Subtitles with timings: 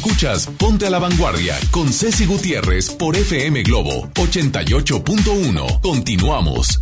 [0.00, 5.82] Escuchas Ponte a la Vanguardia con Ceci Gutiérrez por FM Globo 88.1.
[5.82, 6.80] Continuamos.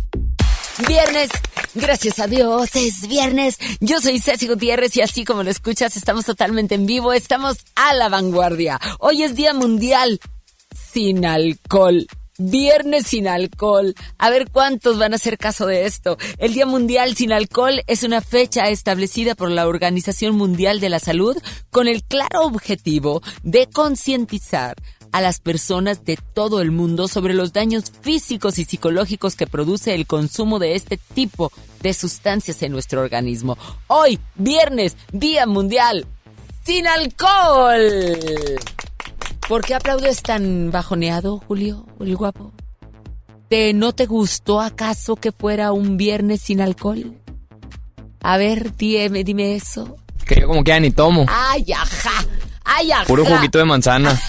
[0.87, 1.29] Viernes,
[1.75, 3.57] gracias a Dios, es viernes.
[3.81, 7.93] Yo soy Ceci Gutiérrez y así como lo escuchas, estamos totalmente en vivo, estamos a
[7.93, 8.79] la vanguardia.
[8.99, 10.21] Hoy es Día Mundial
[10.93, 12.07] sin alcohol.
[12.39, 13.93] Viernes sin alcohol.
[14.17, 16.17] A ver cuántos van a hacer caso de esto.
[16.37, 20.99] El Día Mundial sin Alcohol es una fecha establecida por la Organización Mundial de la
[20.99, 21.37] Salud
[21.69, 24.77] con el claro objetivo de concientizar
[25.11, 29.93] a las personas de todo el mundo sobre los daños físicos y psicológicos que produce
[29.93, 31.51] el consumo de este tipo
[31.81, 33.57] de sustancias en nuestro organismo.
[33.87, 36.05] Hoy, viernes, Día Mundial
[36.63, 37.81] sin Alcohol.
[39.49, 42.53] ¿Por qué aplaudes tan bajoneado, Julio, el guapo?
[43.49, 47.15] ¿Te, ¿No te gustó acaso que fuera un viernes sin alcohol?
[48.21, 49.97] A ver, dime, dime eso.
[50.27, 51.25] Que yo como que ya ni tomo.
[51.27, 52.23] ¡Ay, ajá!
[52.63, 53.05] ¡Ay, ajá!
[53.05, 54.21] Puro juguito de manzana.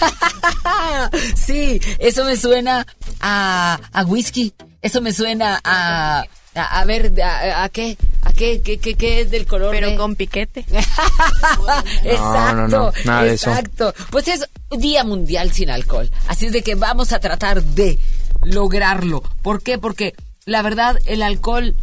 [1.35, 2.87] sí, eso me suena
[3.19, 4.55] a, a whisky.
[4.81, 6.25] Eso me suena a...
[6.55, 7.95] A, ver, a, qué?
[8.41, 9.71] ¿A qué, qué, qué, es del color?
[9.71, 10.65] Pero con piquete.
[12.03, 13.93] exacto, no, no, exacto.
[14.09, 16.09] Pues es Día Mundial sin Alcohol.
[16.27, 17.99] Así es de que vamos a tratar de
[18.43, 19.21] lograrlo.
[19.43, 19.77] ¿Por qué?
[19.77, 21.75] Porque la verdad, el alcohol,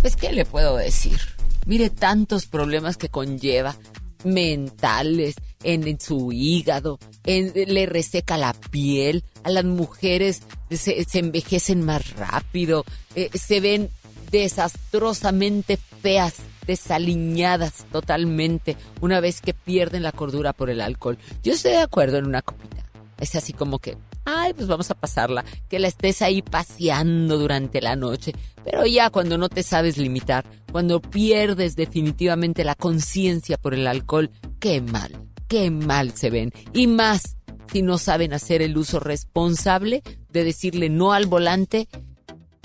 [0.00, 1.20] pues, ¿qué le puedo decir?
[1.66, 3.76] Mire tantos problemas que conlleva
[4.24, 12.84] mentales, en, su hígado, le reseca la piel, a las mujeres se, envejecen más rápido,
[13.14, 13.90] eh, se ven
[14.30, 21.18] desastrosamente feas, desaliñadas totalmente una vez que pierden la cordura por el alcohol.
[21.42, 22.84] Yo estoy de acuerdo en una copita.
[23.18, 27.82] Es así como que, ay, pues vamos a pasarla, que la estés ahí paseando durante
[27.82, 28.32] la noche.
[28.64, 34.30] Pero ya cuando no te sabes limitar, cuando pierdes definitivamente la conciencia por el alcohol,
[34.58, 35.12] qué mal,
[35.48, 36.52] qué mal se ven.
[36.72, 37.36] Y más
[37.70, 41.88] si no saben hacer el uso responsable de decirle no al volante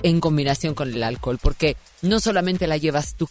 [0.06, 3.28] en combinación con el alcohol, porque no solamente la llevas tú,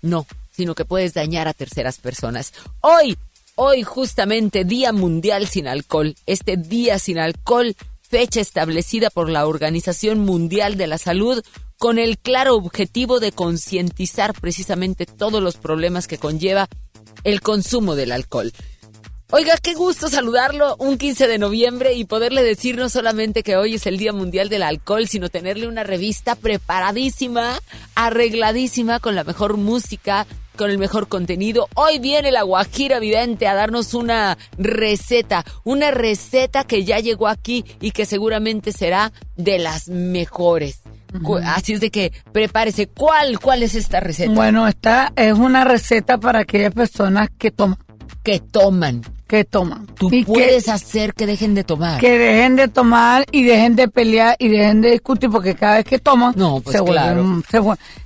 [0.00, 2.54] no, sino que puedes dañar a terceras personas.
[2.80, 3.18] Hoy,
[3.56, 10.20] hoy justamente Día Mundial sin Alcohol, este Día sin Alcohol, fecha establecida por la Organización
[10.20, 11.44] Mundial de la Salud
[11.76, 16.70] con el claro objetivo de concientizar precisamente todos los problemas que conlleva
[17.22, 18.50] el consumo del alcohol.
[19.34, 23.76] Oiga, qué gusto saludarlo un 15 de noviembre y poderle decir no solamente que hoy
[23.76, 27.58] es el Día Mundial del Alcohol, sino tenerle una revista preparadísima,
[27.94, 31.66] arregladísima, con la mejor música, con el mejor contenido.
[31.76, 37.64] Hoy viene la Guajira Vidente a darnos una receta, una receta que ya llegó aquí
[37.80, 40.82] y que seguramente será de las mejores.
[41.46, 42.86] Así es de que prepárese.
[42.86, 44.30] ¿Cuál, cuál es esta receta?
[44.30, 47.78] Bueno, esta es una receta para aquellas personas que toman.
[48.22, 49.00] Que toman
[49.32, 49.86] que toman.
[49.86, 51.98] Tú puedes hacer que dejen de tomar.
[51.98, 55.86] Que dejen de tomar y dejen de pelear y dejen de discutir porque cada vez
[55.86, 57.42] que toman no, pues se, vuelven,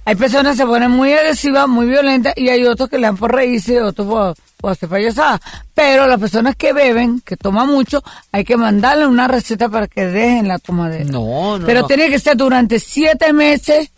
[0.04, 3.16] hay personas que se ponen muy agresivas, muy violentas y hay otros que le dan
[3.16, 5.40] por reírse, otros por, por hacer payasadas.
[5.74, 10.06] Pero las personas que beben, que toman mucho, hay que mandarle una receta para que
[10.06, 11.10] dejen la tomadera.
[11.10, 11.66] No, no.
[11.66, 13.90] Pero tiene que ser durante siete meses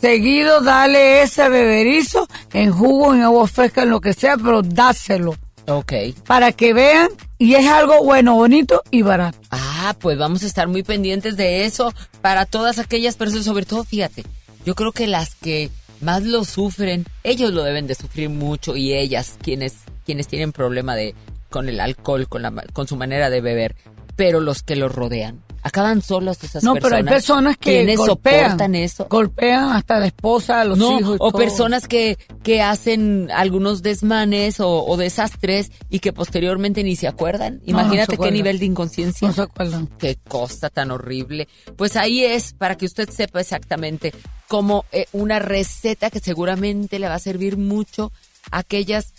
[0.00, 5.34] seguido, dale ese beberizo en jugo, en agua fresca, en lo que sea, pero dáselo.
[5.66, 5.92] Ok.
[6.26, 9.38] Para que vean, y es algo bueno, bonito y barato.
[9.50, 13.84] Ah, pues vamos a estar muy pendientes de eso para todas aquellas personas, sobre todo,
[13.84, 14.24] fíjate,
[14.64, 18.94] yo creo que las que más lo sufren, ellos lo deben de sufrir mucho y
[18.94, 21.14] ellas, quienes, quienes tienen problema de
[21.50, 23.76] con el alcohol, con, la, con su manera de beber,
[24.16, 26.74] pero los que los rodean acaban solos esas personas.
[26.74, 29.06] No, pero hay personas que golpean, soportan eso.
[29.08, 31.16] Golpean hasta la esposa, a los hijos.
[31.18, 37.62] o personas que, que hacen algunos desmanes o, desastres y que posteriormente ni se acuerdan.
[37.64, 39.26] Imagínate qué nivel de inconsciencia.
[39.26, 39.88] No se acuerdan.
[39.98, 41.48] Qué cosa tan horrible.
[41.76, 44.12] Pues ahí es para que usted sepa exactamente
[44.48, 48.12] como eh, una receta que seguramente le va a servir mucho
[48.50, 49.14] a aquellas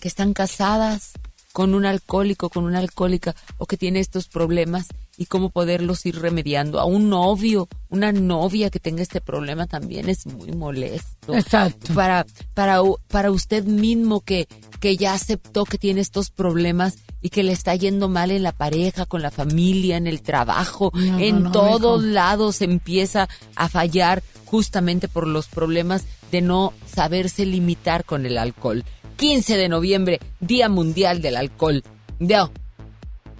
[0.00, 1.12] que están casadas
[1.52, 4.86] con un alcohólico, con una alcohólica o que tiene estos problemas
[5.18, 6.78] y cómo poderlos ir remediando.
[6.78, 11.34] A un novio, una novia que tenga este problema también es muy molesto.
[11.34, 11.92] Exacto.
[11.92, 14.46] Para, para, para usted mismo que,
[14.78, 18.52] que ya aceptó que tiene estos problemas y que le está yendo mal en la
[18.52, 25.26] pareja, con la familia, en el trabajo, en todos lados empieza a fallar justamente por
[25.26, 28.84] los problemas de no saberse limitar con el alcohol.
[29.16, 31.82] 15 de noviembre, Día Mundial del Alcohol.
[32.20, 32.52] No,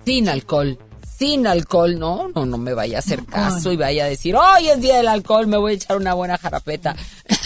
[0.04, 0.76] sin alcohol
[1.18, 4.68] sin alcohol, no, no, no me vaya a hacer caso y vaya a decir, hoy
[4.68, 6.94] es día del alcohol, me voy a echar una buena jarapeta.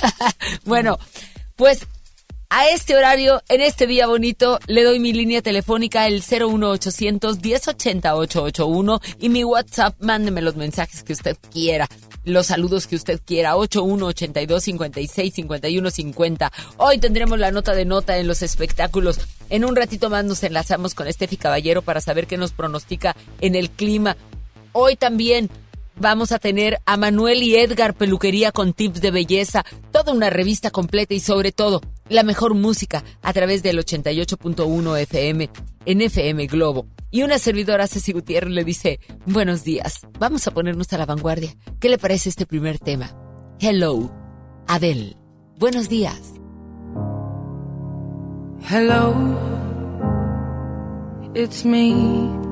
[0.65, 0.99] bueno,
[1.57, 1.87] pues
[2.51, 8.15] a este horario, en este día bonito, le doy mi línea telefónica el 01800 1080
[8.15, 11.89] 881 y mi WhatsApp, mándeme los mensajes que usted quiera,
[12.25, 16.53] los saludos que usted quiera, 8182 56 51 50.
[16.77, 19.21] Hoy tendremos la nota de nota en los espectáculos.
[19.51, 23.55] En un ratito más nos enlazamos con Estefi Caballero para saber qué nos pronostica en
[23.55, 24.17] el clima.
[24.73, 25.51] Hoy también
[25.97, 30.71] vamos a tener a Manuel y Edgar Peluquería con tips de belleza, toda una revista
[30.71, 35.51] completa y sobre todo la mejor música a través del 88.1 FM
[35.87, 36.87] en FM Globo.
[37.11, 41.55] Y una servidora, Ceci Gutiérrez, le dice, buenos días, vamos a ponernos a la vanguardia.
[41.79, 43.15] ¿Qué le parece este primer tema?
[43.61, 44.11] Hello,
[44.67, 45.17] Adele.
[45.59, 46.35] Buenos días.
[48.71, 49.15] Hello,
[51.35, 52.52] it's me.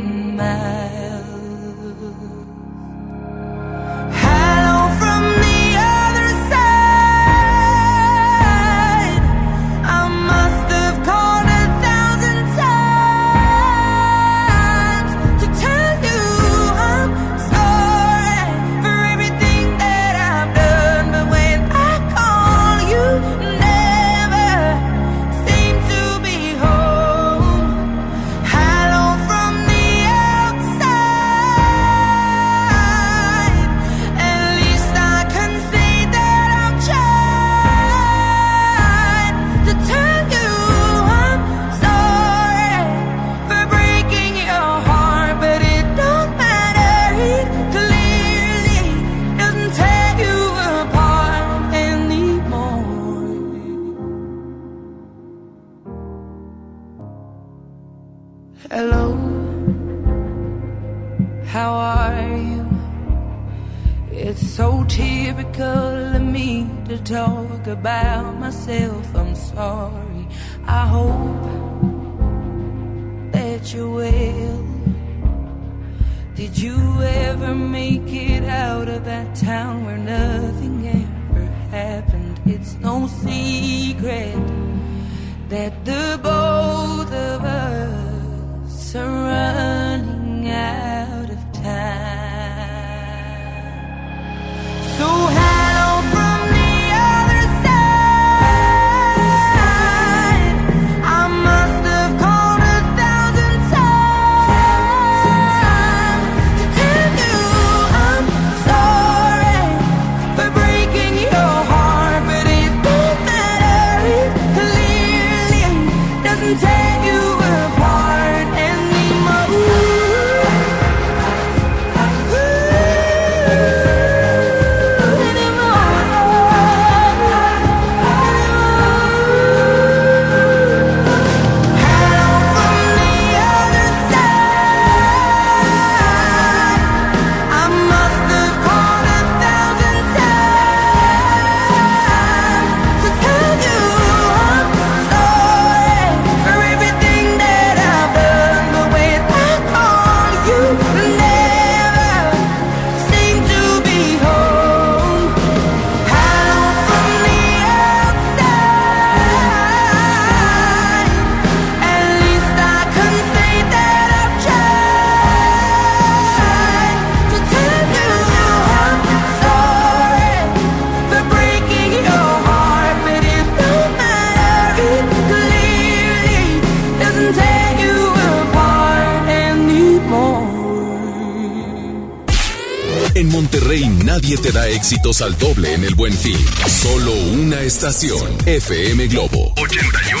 [184.91, 186.37] éxitos al doble en el buen fin.
[186.67, 188.27] Solo una estación.
[188.45, 190.20] FM Globo 88.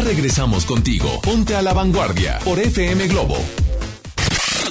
[0.00, 1.20] Regresamos contigo.
[1.22, 3.36] Ponte a la vanguardia por FM Globo.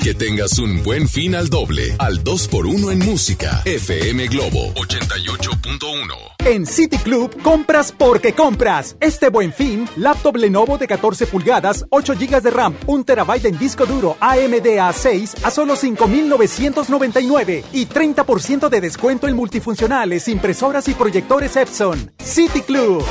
[0.04, 3.64] Que tengas un buen fin al doble, al 2 por 1 en música.
[3.66, 6.36] FM Globo 88.1.
[6.46, 8.98] En City Club compras porque compras.
[9.00, 13.58] Este buen fin, laptop Lenovo de 14 pulgadas, 8 GB de RAM, 1 TB en
[13.58, 20.94] disco duro AMD A6 a solo 5,999 y 30% de descuento en multifuncionales, impresoras y
[20.94, 22.12] proyectores Epson.
[22.24, 23.04] City Club.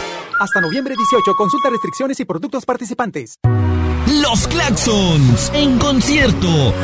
[0.44, 3.38] Hasta noviembre 18, consulta restricciones y productos participantes.
[4.20, 6.74] Los Claxons en concierto.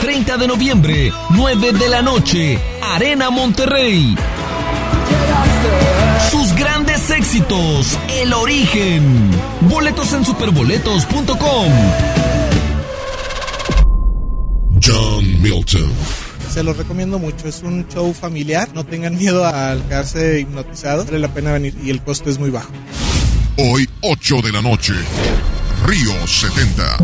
[0.00, 4.16] 30 de noviembre, 9 de la noche, Arena Monterrey.
[6.28, 9.30] Sus grandes éxitos, El Origen.
[9.60, 11.72] Boletos en superboletos.com.
[14.82, 15.92] John Milton.
[16.50, 17.48] Se los recomiendo mucho.
[17.48, 18.68] Es un show familiar.
[18.74, 21.06] No tengan miedo al quedarse hipnotizados.
[21.06, 22.70] Vale la pena venir y el costo es muy bajo.
[23.56, 24.94] Hoy, 8 de la noche.
[25.86, 26.96] Río 70.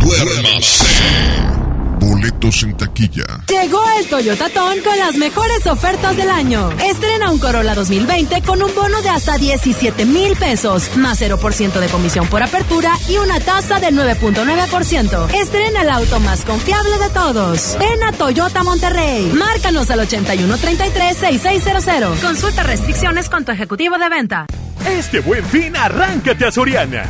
[0.00, 1.63] Duérmase.
[2.04, 3.24] Boletos en taquilla.
[3.48, 6.70] Llegó el Toyota Ton con las mejores ofertas del año.
[6.72, 11.88] Estrena un Corolla 2020 con un bono de hasta 17 mil pesos, más 0% de
[11.88, 15.34] comisión por apertura y una tasa del 9.9%.
[15.34, 17.78] Estrena el auto más confiable de todos.
[17.78, 19.32] Ven a Toyota Monterrey.
[19.32, 22.20] Márcanos al 8133-6600.
[22.20, 24.44] Consulta restricciones con tu ejecutivo de venta.
[24.86, 27.08] Este buen fin, arráncate a Soriana.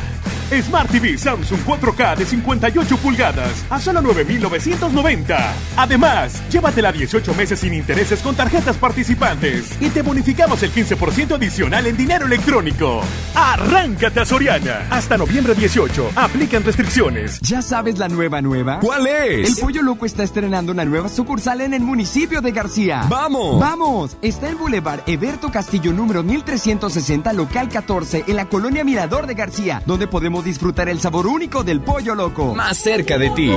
[0.63, 5.55] Smart TV Samsung 4K de 58 pulgadas a solo 9,990.
[5.77, 11.87] Además, llévatela 18 meses sin intereses con tarjetas participantes y te bonificamos el 15% adicional
[11.87, 13.03] en dinero electrónico.
[13.35, 14.87] Arráncate a Soriana.
[14.91, 16.11] Hasta noviembre 18.
[16.17, 17.41] Aplican restricciones.
[17.41, 18.81] ¿Ya sabes la nueva nueva?
[18.81, 19.49] ¿Cuál es?
[19.49, 23.07] El Pollo Loco está estrenando una nueva sucursal en el municipio de García.
[23.09, 23.61] ¡Vamos!
[23.61, 24.17] ¡Vamos!
[24.23, 29.83] Está en Boulevard Eberto Castillo número 1360, local 14, en la colonia Mirador de García,
[29.87, 32.55] donde podemos disfrutar el sabor único del pollo loco.
[32.55, 33.51] Más cerca de ti.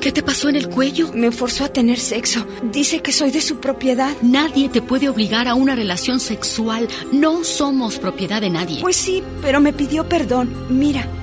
[0.00, 1.12] ¿Qué te pasó en el cuello?
[1.12, 2.46] Me forzó a tener sexo.
[2.62, 4.16] Dice que soy de su propiedad.
[4.22, 6.88] Nadie te puede obligar a una relación sexual.
[7.12, 8.80] No somos propiedad de nadie.
[8.80, 10.54] Pues sí, pero me pidió perdón.
[10.70, 11.06] Mira,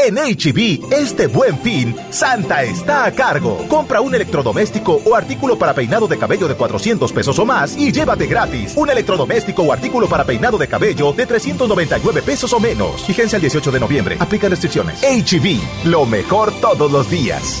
[0.00, 3.66] En HB, este buen fin, Santa está a cargo.
[3.68, 7.90] Compra un electrodoméstico o artículo para peinado de cabello de 400 pesos o más y
[7.90, 13.02] llévate gratis un electrodoméstico o artículo para peinado de cabello de 399 pesos o menos.
[13.02, 14.16] Fíjense el 18 de noviembre.
[14.20, 15.02] Aplica restricciones.
[15.02, 17.60] HB, lo mejor todos los días.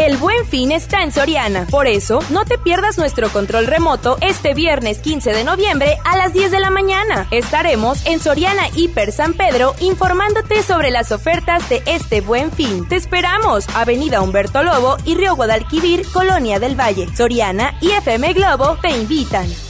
[0.00, 1.66] El buen fin está en Soriana.
[1.70, 6.32] Por eso, no te pierdas nuestro control remoto este viernes 15 de noviembre a las
[6.32, 7.28] 10 de la mañana.
[7.30, 12.88] Estaremos en Soriana Hiper San Pedro informándote sobre las ofertas de este buen fin.
[12.88, 13.66] Te esperamos.
[13.74, 17.06] Avenida Humberto Lobo y Río Guadalquivir, Colonia del Valle.
[17.14, 19.69] Soriana y FM Globo te invitan.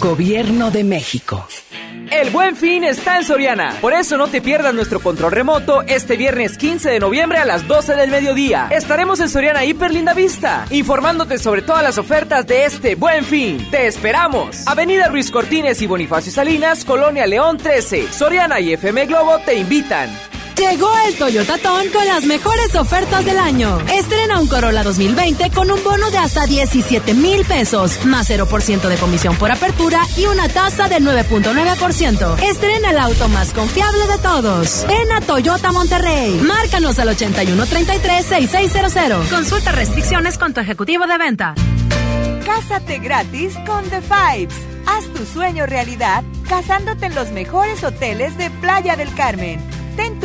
[0.00, 1.46] Gobierno de México.
[2.10, 3.76] El buen fin está en Soriana.
[3.80, 7.66] Por eso no te pierdas nuestro control remoto este viernes 15 de noviembre a las
[7.66, 8.68] 12 del mediodía.
[8.70, 13.68] Estaremos en Soriana Hiper Linda Vista, informándote sobre todas las ofertas de este buen fin.
[13.70, 14.66] ¡Te esperamos!
[14.66, 18.12] Avenida Ruiz Cortines y Bonifacio Salinas, Colonia León 13.
[18.12, 20.08] Soriana y FM Globo te invitan.
[20.56, 23.80] Llegó el Toyota Ton con las mejores ofertas del año.
[23.92, 28.96] Estrena un Corolla 2020 con un bono de hasta 17 mil pesos, más 0% de
[28.96, 32.40] comisión por apertura y una tasa del 9.9%.
[32.42, 34.86] Estrena el auto más confiable de todos.
[34.86, 36.38] Ven a Toyota Monterrey.
[36.40, 39.28] Márcanos al 8133-6600.
[39.28, 41.54] Consulta restricciones con tu ejecutivo de venta.
[42.46, 44.54] Cásate gratis con The Fives.
[44.86, 49.58] Haz tu sueño realidad casándote en los mejores hoteles de Playa del Carmen.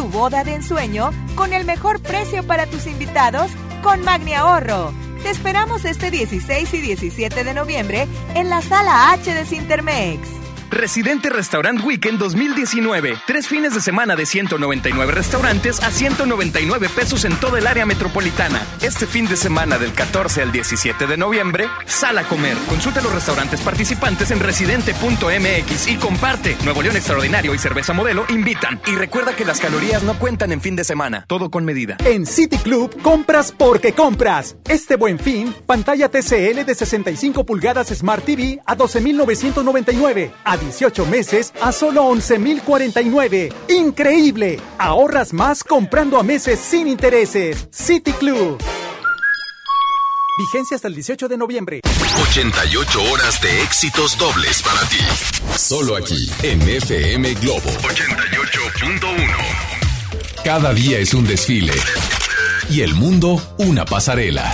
[0.09, 3.51] Boda de ensueño con el mejor precio para tus invitados
[3.83, 4.93] con Magni Ahorro.
[5.23, 10.38] Te esperamos este 16 y 17 de noviembre en la sala H de Cintermex.
[10.69, 13.17] Residente Restaurant Weekend 2019.
[13.25, 18.61] Tres fines de semana de 199 restaurantes a 199 pesos en toda el área metropolitana.
[18.81, 22.55] Este fin de semana del 14 al 17 de noviembre, sal a comer.
[22.67, 26.55] Consulta los restaurantes participantes en residente.mx y comparte.
[26.63, 28.79] Nuevo León Extraordinario y Cerveza Modelo invitan.
[28.85, 31.25] Y recuerda que las calorías no cuentan en fin de semana.
[31.27, 31.97] Todo con medida.
[32.05, 34.55] En City Club, compras porque compras.
[34.67, 40.31] Este buen fin, pantalla TCL de 65 pulgadas Smart TV a 12,999.
[40.59, 43.53] 18 meses a solo 11,049.
[43.69, 44.59] ¡Increíble!
[44.77, 47.67] Ahorras más comprando a meses sin intereses.
[47.71, 48.57] City Club.
[50.39, 51.81] Vigencia hasta el 18 de noviembre.
[52.21, 54.97] 88 horas de éxitos dobles para ti.
[55.57, 57.69] Solo aquí, en FM Globo.
[57.69, 59.35] 88.1.
[60.45, 61.73] Cada día es un desfile.
[62.69, 64.53] Y el mundo, una pasarela.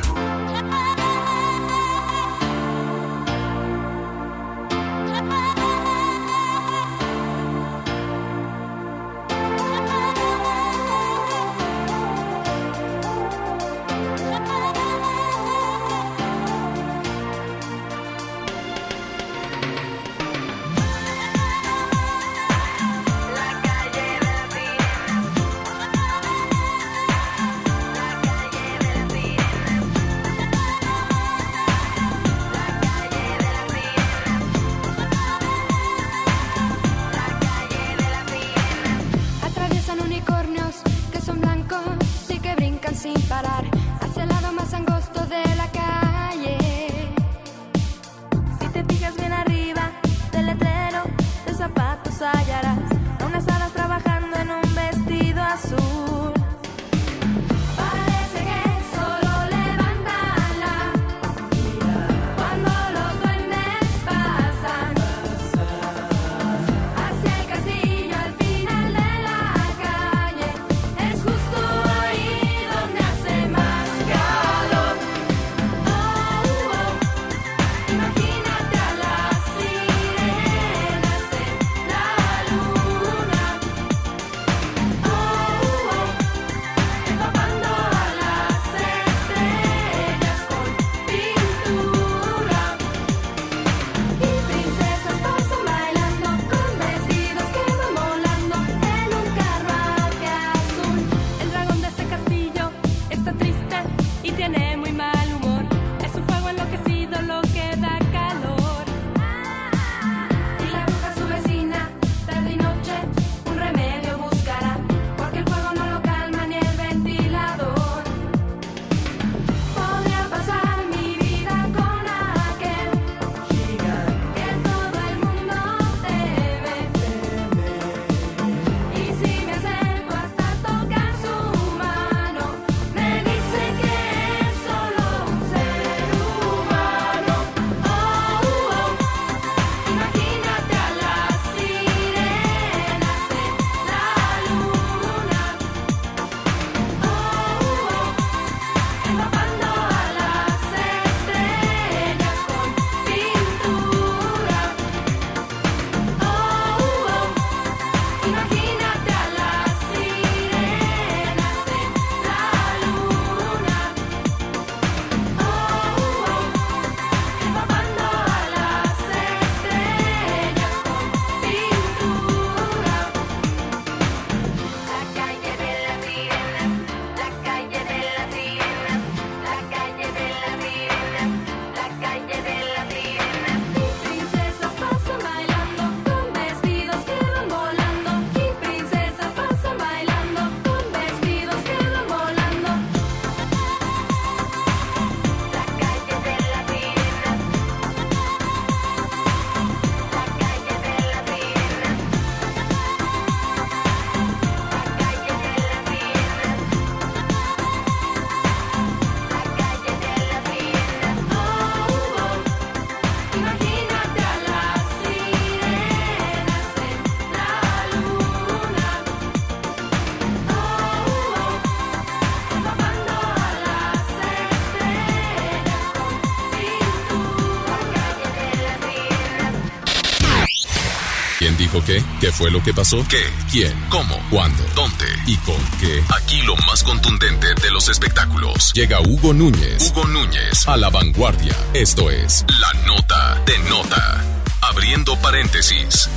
[231.79, 232.03] qué?
[232.19, 233.05] ¿Qué fue lo que pasó?
[233.07, 233.23] ¿Qué?
[233.49, 233.73] ¿Quién?
[233.89, 234.19] ¿Cómo?
[234.29, 234.61] ¿Cuándo?
[234.75, 235.05] ¿Dónde?
[235.25, 236.03] ¿Y con qué?
[236.13, 238.73] Aquí lo más contundente de los espectáculos.
[238.73, 239.91] Llega Hugo Núñez.
[239.91, 241.55] Hugo Núñez a la vanguardia.
[241.73, 244.21] Esto es La Nota de Nota.
[244.61, 246.09] Abriendo paréntesis.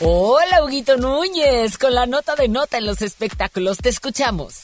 [0.00, 3.78] Hola, Huguito Núñez, con la nota de nota en los espectáculos.
[3.78, 4.61] Te escuchamos.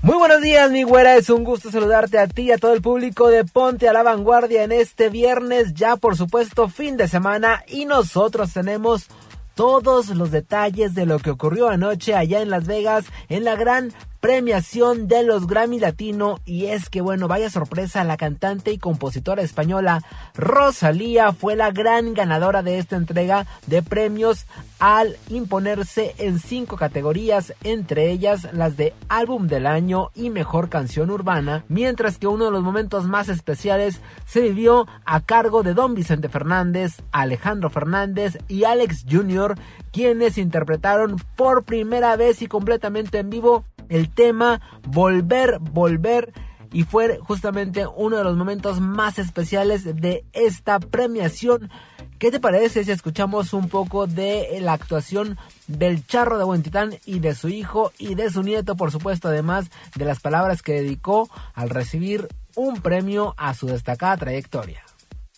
[0.00, 1.16] Muy buenos días, mi güera.
[1.16, 4.04] Es un gusto saludarte a ti y a todo el público de Ponte a la
[4.04, 7.64] Vanguardia en este viernes, ya por supuesto fin de semana.
[7.66, 9.08] Y nosotros tenemos
[9.54, 13.92] todos los detalles de lo que ocurrió anoche allá en Las Vegas en la gran
[14.20, 19.42] premiación de los Grammy Latino y es que bueno, vaya sorpresa, la cantante y compositora
[19.42, 20.02] española
[20.34, 24.46] Rosalía fue la gran ganadora de esta entrega de premios
[24.78, 31.10] al imponerse en cinco categorías, entre ellas las de álbum del año y mejor canción
[31.10, 35.94] urbana, mientras que uno de los momentos más especiales se vivió a cargo de Don
[35.94, 39.56] Vicente Fernández, Alejandro Fernández y Alex Jr.,
[39.92, 46.32] quienes interpretaron por primera vez y completamente en vivo el tema Volver, Volver
[46.72, 51.70] y fue justamente uno de los momentos más especiales de esta premiación.
[52.18, 57.20] ¿Qué te parece si escuchamos un poco de la actuación del charro de Huentitán y
[57.20, 61.30] de su hijo y de su nieto, por supuesto, además de las palabras que dedicó
[61.54, 64.82] al recibir un premio a su destacada trayectoria?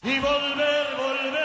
[0.03, 1.40] Y volver, volver.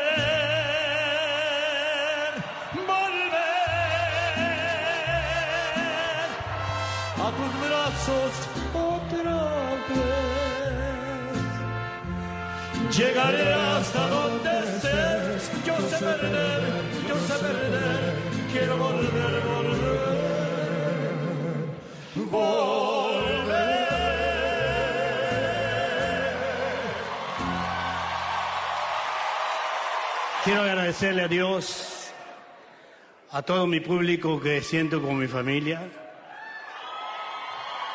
[12.97, 16.61] Llegaré hasta donde estés, yo sé perder,
[17.07, 18.13] yo sé perder,
[18.53, 20.15] quiero volver, volver,
[22.31, 23.55] volver.
[30.45, 32.11] Quiero agradecerle a Dios,
[33.31, 35.81] a todo mi público que siento como mi familia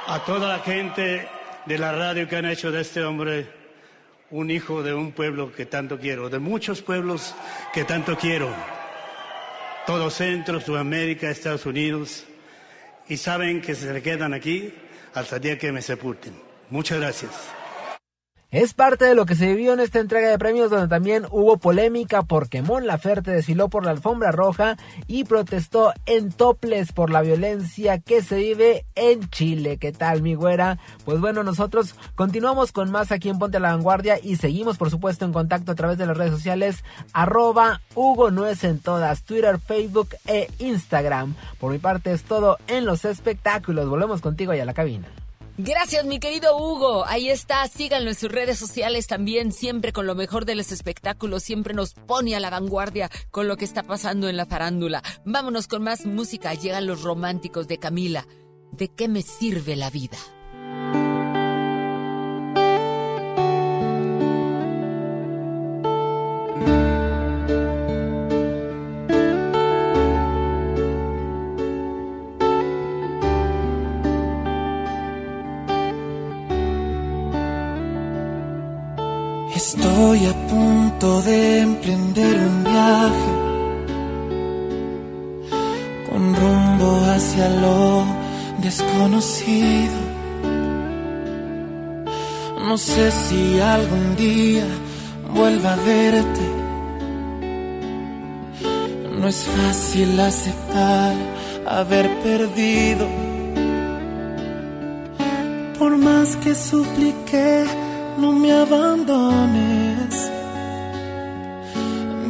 [0.07, 1.29] a toda la gente
[1.67, 3.60] de la radio que han hecho de este hombre
[4.31, 7.35] un hijo de un pueblo que tanto quiero, de muchos pueblos
[7.73, 8.49] que tanto quiero.
[9.87, 12.25] Todo Centro, Sudamérica, Estados Unidos.
[13.09, 14.73] Y saben que se quedan aquí
[15.15, 16.35] hasta el día que me sepulten.
[16.71, 17.60] Muchas gracias.
[18.53, 21.59] Es parte de lo que se vivió en esta entrega de premios donde también hubo
[21.59, 24.77] polémica porque Mon Laferte desfiló por la alfombra roja
[25.07, 29.77] y protestó en toples por la violencia que se vive en Chile.
[29.77, 30.81] ¿Qué tal, mi güera?
[31.05, 34.91] Pues bueno, nosotros continuamos con más aquí en Ponte a la Vanguardia y seguimos, por
[34.91, 36.83] supuesto, en contacto a través de las redes sociales
[37.13, 41.37] arroba Hugo Nuez en todas, Twitter, Facebook e Instagram.
[41.61, 43.89] Por mi parte es todo en los espectáculos.
[43.89, 45.07] Volvemos contigo allá a la cabina.
[45.63, 47.05] Gracias, mi querido Hugo.
[47.07, 51.43] Ahí está, síganlo en sus redes sociales también, siempre con lo mejor de los espectáculos,
[51.43, 55.03] siempre nos pone a la vanguardia con lo que está pasando en la farándula.
[55.27, 58.27] Vámonos con más música, llegan los románticos de Camila.
[58.73, 60.17] ¿De qué me sirve la vida?
[79.67, 83.33] Estoy a punto de emprender un viaje
[86.09, 88.07] con rumbo hacia lo
[88.63, 90.01] desconocido.
[92.69, 94.65] No sé si algún día
[95.35, 96.47] vuelva a verte.
[99.19, 101.15] No es fácil aceptar
[101.67, 103.07] haber perdido.
[105.79, 107.80] Por más que supliqué
[108.19, 110.31] no me abandones.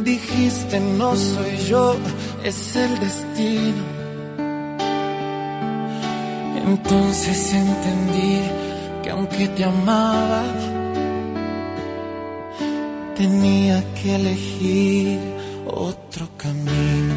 [0.03, 1.95] Dijiste no soy yo,
[2.43, 3.83] es el destino.
[6.65, 8.39] Entonces entendí
[9.03, 10.43] que aunque te amaba,
[13.15, 15.19] tenía que elegir
[15.67, 17.15] otro camino.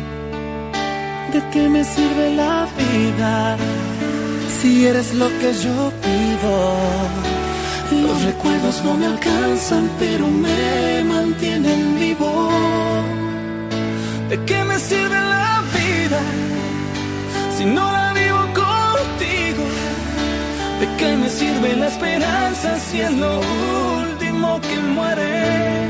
[1.33, 3.57] ¿De qué me sirve la vida
[4.61, 7.34] si eres lo que yo pido?
[8.05, 12.51] Los recuerdos no me alcanzan, pero me mantienen vivo.
[14.29, 16.21] ¿De qué me sirve la vida
[17.57, 19.65] si no la vivo contigo?
[20.81, 23.41] ¿De qué me sirve la esperanza si es lo
[24.03, 25.89] último que muere?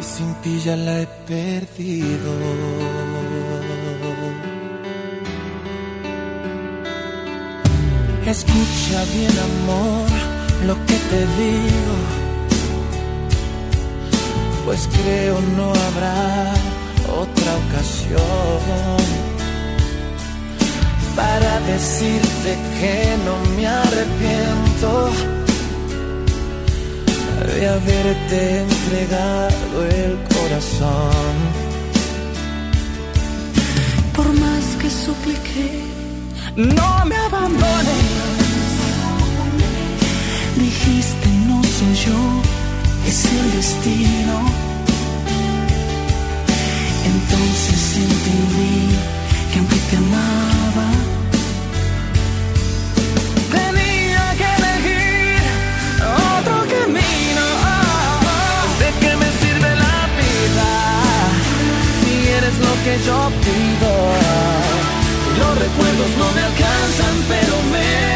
[0.00, 2.32] Y sin ti ya la he perdido.
[8.26, 10.17] Escucha bien, amor
[11.10, 11.94] te digo,
[14.64, 16.52] pues creo no habrá
[17.22, 18.98] otra ocasión
[21.16, 25.10] para decirte que no me arrepiento
[27.54, 31.34] de haberte entregado el corazón.
[34.14, 35.82] Por más que supliqué,
[36.56, 38.37] no me abandones.
[41.46, 42.42] No soy yo,
[43.06, 44.68] es el destino
[47.04, 48.96] entonces entendí
[49.52, 50.88] que aunque te amaba,
[53.56, 55.40] tenía que elegir
[56.36, 57.46] otro camino.
[58.80, 60.70] ¿De qué me sirve la vida
[62.00, 63.92] si eres lo que yo pido?
[65.38, 68.07] Los recuerdos no me alcanzan, pero me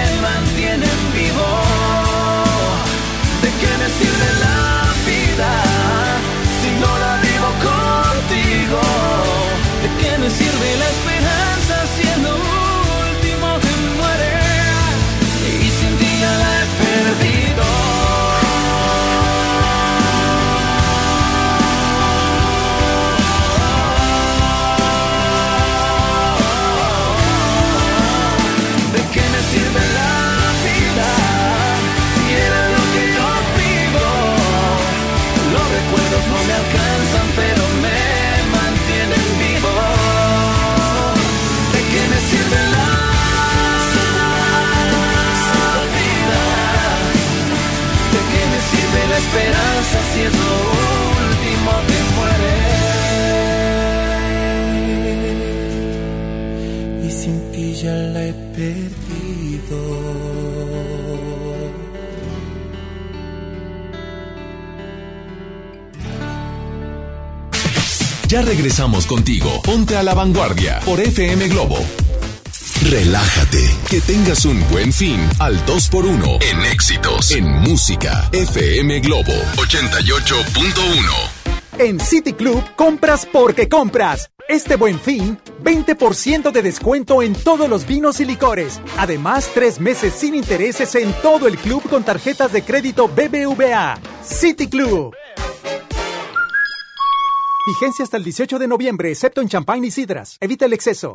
[57.22, 59.80] sin ti ya la he perdido.
[68.28, 69.60] Ya regresamos contigo.
[69.62, 72.01] Ponte a la vanguardia por FM Globo
[72.90, 81.42] Relájate, que tengas un buen fin al 2x1 en éxitos, en música, FM Globo 88.1.
[81.78, 84.30] En City Club compras porque compras.
[84.48, 88.80] Este buen fin, 20% de descuento en todos los vinos y licores.
[88.98, 93.98] Además, tres meses sin intereses en todo el club con tarjetas de crédito BBVA.
[94.24, 95.14] City Club.
[97.64, 100.36] Vigencia hasta el 18 de noviembre, excepto en champán y sidras.
[100.40, 101.14] Evita el exceso.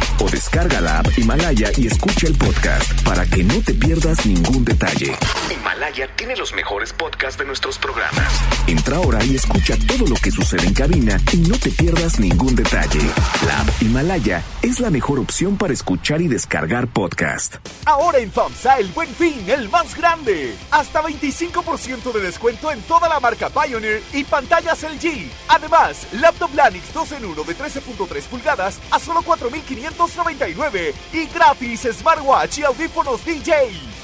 [0.21, 4.63] o descarga la app Himalaya y escucha el podcast para que no te pierdas ningún
[4.63, 5.15] detalle.
[5.51, 8.31] Himalaya tiene los mejores podcasts de nuestros programas.
[8.67, 12.55] Entra ahora y escucha todo lo que sucede en cabina y no te pierdas ningún
[12.55, 13.01] detalle.
[13.47, 17.55] La app Himalaya es la mejor opción para escuchar y descargar podcast.
[17.85, 20.55] Ahora en FAMSA el buen fin, el más grande.
[20.69, 25.29] Hasta 25% de descuento en toda la marca Pioneer y pantallas LG.
[25.47, 31.87] Además, laptop Lanix 2 en 1 de 13.3 pulgadas a solo 4.500 99 y gratis
[31.93, 33.53] smartwatch y audífonos DJ.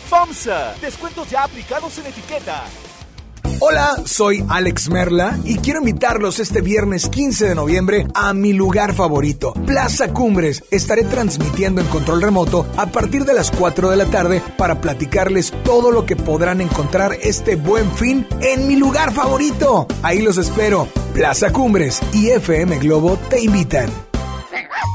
[0.10, 2.64] FAMSA, descuentos ya aplicados en etiqueta.
[3.60, 8.94] Hola, soy Alex Merla y quiero invitarlos este viernes 15 de noviembre a mi lugar
[8.94, 10.64] favorito, Plaza Cumbres.
[10.70, 15.52] Estaré transmitiendo en control remoto a partir de las 4 de la tarde para platicarles
[15.64, 19.88] todo lo que podrán encontrar este buen fin en mi lugar favorito.
[20.04, 20.88] Ahí los espero.
[21.14, 24.07] Plaza Cumbres y FM Globo te invitan.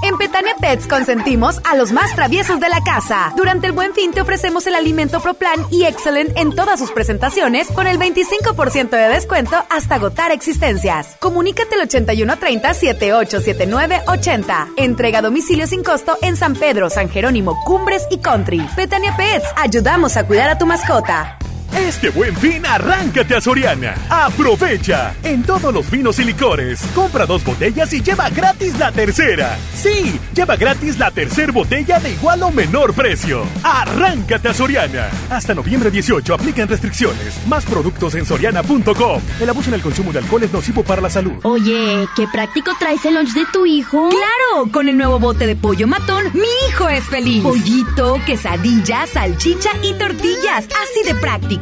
[0.02, 3.32] En Petania Pets consentimos a los más traviesos de la casa.
[3.36, 7.68] Durante el buen fin te ofrecemos el alimento ProPlan y Excellent en todas sus presentaciones
[7.68, 11.16] con el 25% de descuento hasta agotar existencias.
[11.20, 14.68] Comunícate al 8130 787980.
[14.76, 18.66] Entrega a domicilio sin costo en San Pedro, San Jerónimo, Cumbres y Country.
[18.74, 21.38] Petania Pets, ayudamos a cuidar a tu mascota.
[21.76, 23.94] Este buen fin, arráncate a Soriana.
[24.10, 25.14] Aprovecha.
[25.22, 29.56] En todos los vinos y licores, compra dos botellas y lleva gratis la tercera.
[29.74, 33.44] Sí, lleva gratis la tercera botella de igual o menor precio.
[33.62, 35.08] Arráncate a Soriana.
[35.30, 37.46] Hasta noviembre 18 aplican restricciones.
[37.46, 39.22] Más productos en soriana.com.
[39.40, 41.32] El abuso en el consumo de alcohol es nocivo para la salud.
[41.42, 44.10] Oye, qué práctico traes el lunch de tu hijo.
[44.10, 44.70] ¡Claro!
[44.70, 47.42] Con el nuevo bote de pollo matón, mi hijo es feliz.
[47.42, 50.66] Pollito, quesadilla, salchicha y tortillas.
[50.66, 51.61] Así de práctico.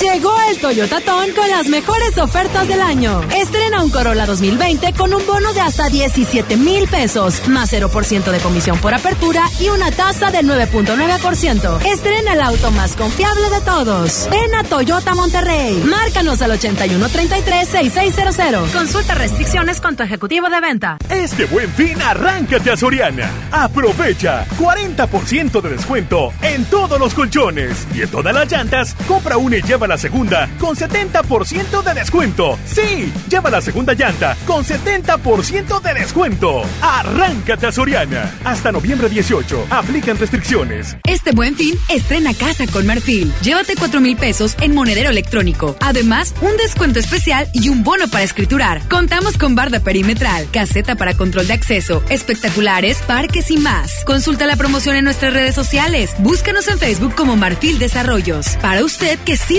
[0.00, 3.20] Llegó el Toyota con las mejores ofertas del año.
[3.36, 8.38] Estrena un Corolla 2020 con un bono de hasta 17 mil pesos, más 0% de
[8.38, 11.84] comisión por apertura y una tasa del 9.9%.
[11.84, 14.26] Estrena el auto más confiable de todos.
[14.30, 15.82] Ven a Toyota Monterrey.
[15.84, 18.72] Márcanos al 8133-6600.
[18.72, 20.96] Consulta restricciones con tu ejecutivo de venta.
[21.10, 23.30] Este buen fin, arráncate a Soriana.
[23.52, 28.96] Aprovecha 40% de descuento en todos los colchones y en todas las llantas.
[29.06, 32.56] Compra una y lleva la segunda con 70% de descuento.
[32.64, 36.62] Sí, lleva la segunda llanta con 70% de descuento.
[36.80, 38.32] Arráncate a Soriana.
[38.44, 39.66] Hasta noviembre 18.
[39.68, 40.96] Aplican restricciones.
[41.08, 43.32] Este buen fin, estrena casa con Marfil.
[43.42, 45.74] Llévate 4 mil pesos en monedero electrónico.
[45.80, 48.80] Además, un descuento especial y un bono para escriturar.
[48.88, 54.04] Contamos con barda perimetral, caseta para control de acceso, espectaculares, parques y más.
[54.04, 56.14] Consulta la promoción en nuestras redes sociales.
[56.18, 58.56] Búscanos en Facebook como Marfil Desarrollos.
[58.62, 59.58] Para usted que sí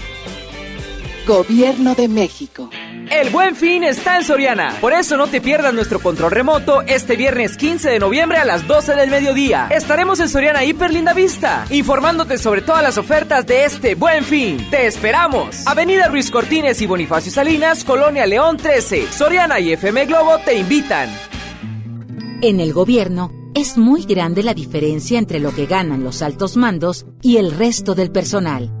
[1.31, 2.69] Gobierno de México.
[3.09, 4.75] El buen fin está en Soriana.
[4.81, 8.67] Por eso no te pierdas nuestro control remoto este viernes 15 de noviembre a las
[8.67, 9.69] 12 del mediodía.
[9.71, 14.57] Estaremos en Soriana Hiper Linda Vista, informándote sobre todas las ofertas de este buen fin.
[14.71, 15.65] ¡Te esperamos!
[15.65, 19.09] Avenida Ruiz Cortines y Bonifacio Salinas, Colonia León 13.
[19.09, 21.09] Soriana y FM Globo te invitan.
[22.41, 27.05] En el gobierno es muy grande la diferencia entre lo que ganan los altos mandos
[27.21, 28.80] y el resto del personal.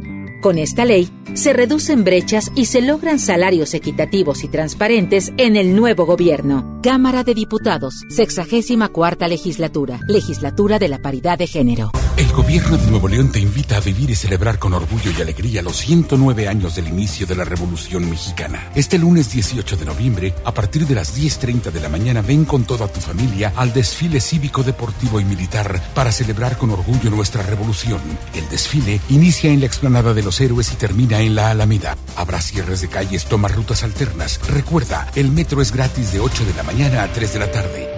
[0.41, 5.75] Con esta ley, se reducen brechas y se logran salarios equitativos y transparentes en el
[5.75, 6.79] nuevo gobierno.
[6.81, 11.91] Cámara de Diputados, 64 legislatura, legislatura de la paridad de género.
[12.17, 15.61] El gobierno de Nuevo León te invita a vivir y celebrar con orgullo y alegría
[15.61, 18.69] los 109 años del inicio de la Revolución Mexicana.
[18.75, 22.65] Este lunes 18 de noviembre, a partir de las 10.30 de la mañana, ven con
[22.65, 28.01] toda tu familia al desfile cívico, deportivo y militar para celebrar con orgullo nuestra revolución.
[28.35, 31.97] El desfile inicia en la explanada de los héroes y termina en la Alameda.
[32.15, 34.39] Habrá cierres de calles, toma rutas alternas.
[34.47, 37.89] Recuerda, el metro es gratis de 8 de la mañana a 3 de la tarde.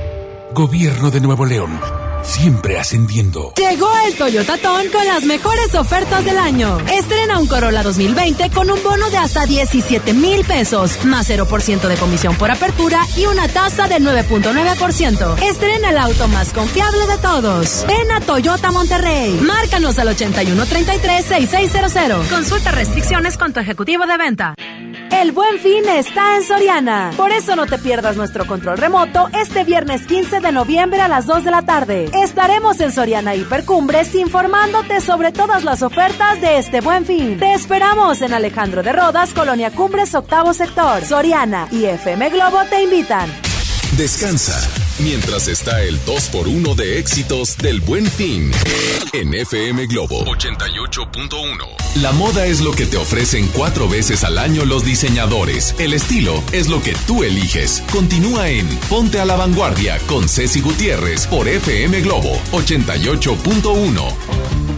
[0.53, 3.53] Gobierno de Nuevo León siempre ascendiendo.
[3.55, 6.79] Llegó el Toyota Ton con las mejores ofertas del año.
[6.91, 11.95] Estrena un Corolla 2020 con un bono de hasta 17 mil pesos, más 0% de
[11.95, 15.41] comisión por apertura y una tasa del 9.9%.
[15.43, 17.85] Estrena el auto más confiable de todos.
[17.87, 19.37] Ven a Toyota Monterrey.
[19.41, 22.27] Márcanos al 8133-6600.
[22.29, 24.55] Consulta restricciones con tu ejecutivo de venta.
[25.11, 27.11] El buen fin está en Soriana.
[27.15, 31.25] Por eso no te pierdas nuestro control remoto este viernes 15 de noviembre a las
[31.27, 32.09] 2 de la tarde.
[32.21, 37.39] Estaremos en Soriana Hipercumbres informándote sobre todas las ofertas de este buen fin.
[37.39, 41.03] Te esperamos en Alejandro de Rodas, Colonia Cumbres, octavo sector.
[41.03, 43.52] Soriana y FM Globo te invitan.
[43.97, 44.59] Descansa
[44.99, 48.51] mientras está el 2x1 de éxitos del buen fin
[49.13, 52.01] en FM Globo 88.1.
[52.01, 55.75] La moda es lo que te ofrecen cuatro veces al año los diseñadores.
[55.77, 57.83] El estilo es lo que tú eliges.
[57.91, 64.73] Continúa en Ponte a la Vanguardia con Ceci Gutiérrez por FM Globo 88.1.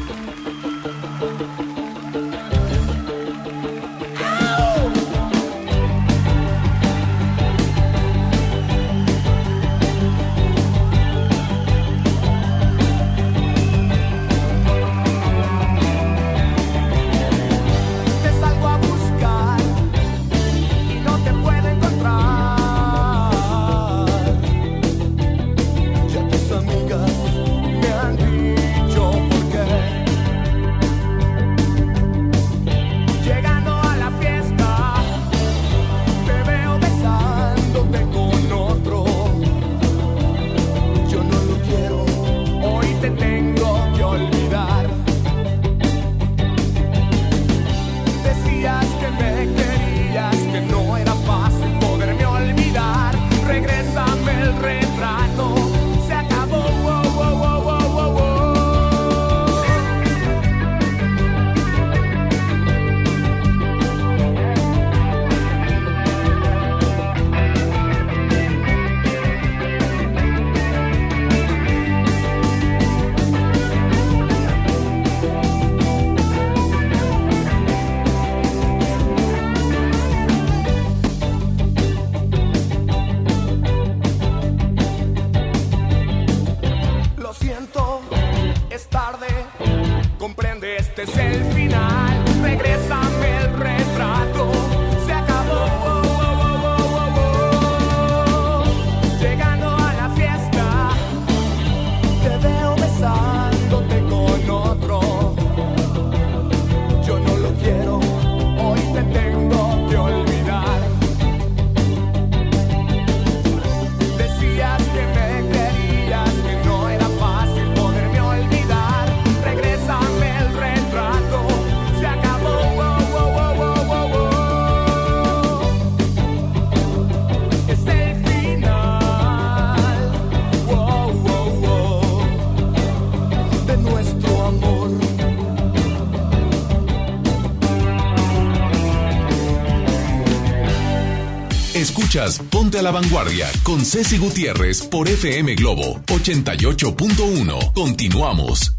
[141.97, 147.71] Escuchas Ponte a la Vanguardia con Ceci Gutiérrez por FM Globo 88.1.
[147.71, 148.73] Continuamos.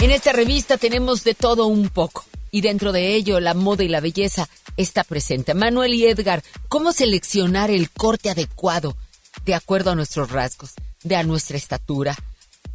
[0.00, 2.26] En esta revista tenemos de todo un poco.
[2.50, 5.54] Y dentro de ello, la moda y la belleza está presente.
[5.54, 8.98] Manuel y Edgar, ¿cómo seleccionar el corte adecuado
[9.46, 10.74] de acuerdo a nuestros rasgos,
[11.04, 12.14] de a nuestra estatura?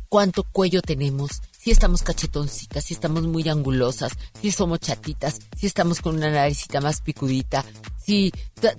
[0.09, 1.39] ¿Cuánto cuello tenemos?
[1.63, 6.81] Si estamos cachetoncitas, si estamos muy angulosas, si somos chatitas, si estamos con una naricita
[6.81, 7.63] más picudita,
[8.03, 8.31] si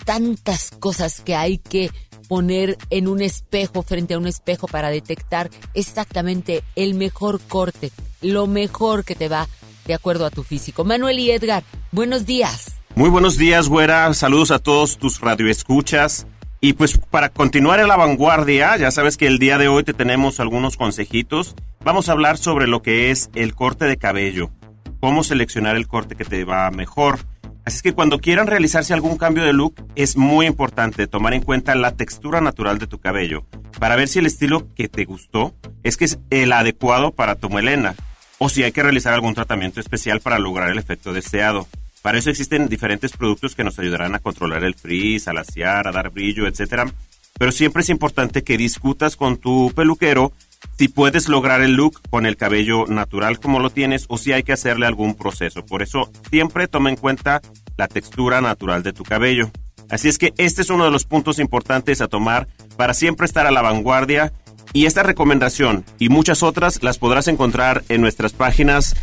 [0.04, 1.92] tantas cosas que hay que
[2.26, 8.48] poner en un espejo, frente a un espejo para detectar exactamente el mejor corte, lo
[8.48, 9.46] mejor que te va
[9.86, 10.82] de acuerdo a tu físico.
[10.82, 11.62] Manuel y Edgar,
[11.92, 12.72] buenos días.
[12.96, 14.12] Muy buenos días, güera.
[14.12, 16.26] Saludos a todos tus radioescuchas.
[16.64, 19.94] Y pues para continuar en la vanguardia, ya sabes que el día de hoy te
[19.94, 21.56] tenemos algunos consejitos.
[21.80, 24.52] Vamos a hablar sobre lo que es el corte de cabello,
[25.00, 27.18] cómo seleccionar el corte que te va mejor.
[27.64, 31.74] Así que cuando quieran realizarse algún cambio de look, es muy importante tomar en cuenta
[31.74, 33.44] la textura natural de tu cabello
[33.80, 37.50] para ver si el estilo que te gustó es que es el adecuado para tu
[37.50, 37.96] melena
[38.38, 41.66] o si hay que realizar algún tratamiento especial para lograr el efecto deseado.
[42.02, 45.92] Para eso existen diferentes productos que nos ayudarán a controlar el frizz, a lasear, a
[45.92, 46.90] dar brillo, etc.
[47.38, 50.32] Pero siempre es importante que discutas con tu peluquero
[50.78, 54.42] si puedes lograr el look con el cabello natural como lo tienes o si hay
[54.42, 55.64] que hacerle algún proceso.
[55.64, 57.40] Por eso siempre toma en cuenta
[57.76, 59.50] la textura natural de tu cabello.
[59.88, 63.46] Así es que este es uno de los puntos importantes a tomar para siempre estar
[63.46, 64.32] a la vanguardia
[64.72, 68.96] y esta recomendación y muchas otras las podrás encontrar en nuestras páginas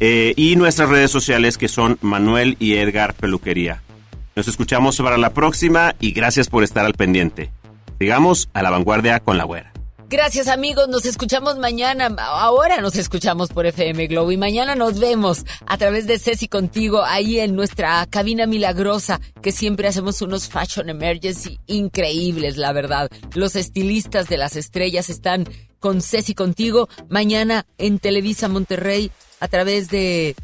[0.00, 3.82] eh, y nuestras redes sociales que son Manuel y Edgar Peluquería.
[4.36, 7.50] Nos escuchamos para la próxima y gracias por estar al pendiente.
[7.98, 9.73] Sigamos a la vanguardia con la güera.
[10.08, 12.14] Gracias amigos, nos escuchamos mañana.
[12.18, 17.02] Ahora nos escuchamos por FM Globo y mañana nos vemos a través de Ceci contigo
[17.02, 23.10] ahí en nuestra cabina milagrosa que siempre hacemos unos fashion emergency increíbles, la verdad.
[23.34, 25.48] Los estilistas de las estrellas están
[25.80, 30.36] con Ceci contigo mañana en Televisa Monterrey a través de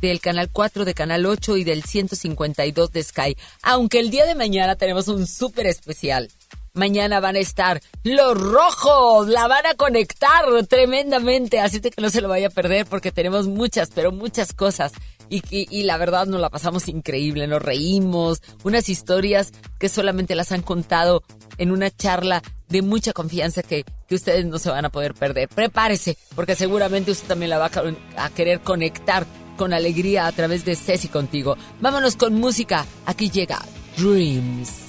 [0.00, 3.36] del canal 4 de canal 8 y del 152 de Sky.
[3.62, 6.28] Aunque el día de mañana tenemos un súper especial.
[6.76, 12.20] Mañana van a estar los rojos, la van a conectar tremendamente, así que no se
[12.20, 14.92] lo vaya a perder porque tenemos muchas, pero muchas cosas.
[15.30, 20.34] Y, y, y la verdad nos la pasamos increíble, nos reímos, unas historias que solamente
[20.34, 21.22] las han contado
[21.56, 25.48] en una charla de mucha confianza que, que ustedes no se van a poder perder.
[25.48, 30.66] Prepárese, porque seguramente usted también la va a, a querer conectar con alegría a través
[30.66, 31.56] de Ceci contigo.
[31.80, 33.62] Vámonos con música, aquí llega
[33.96, 34.86] Dreams.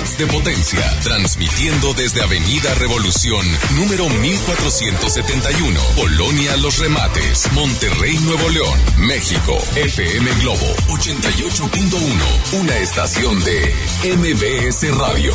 [0.00, 3.44] De potencia, transmitiendo desde Avenida Revolución,
[3.76, 9.58] número 1471, Colonia Los Remates, Monterrey, Nuevo León, México.
[9.76, 13.74] FM Globo 88.1, una estación de
[14.16, 15.34] MBS Radio.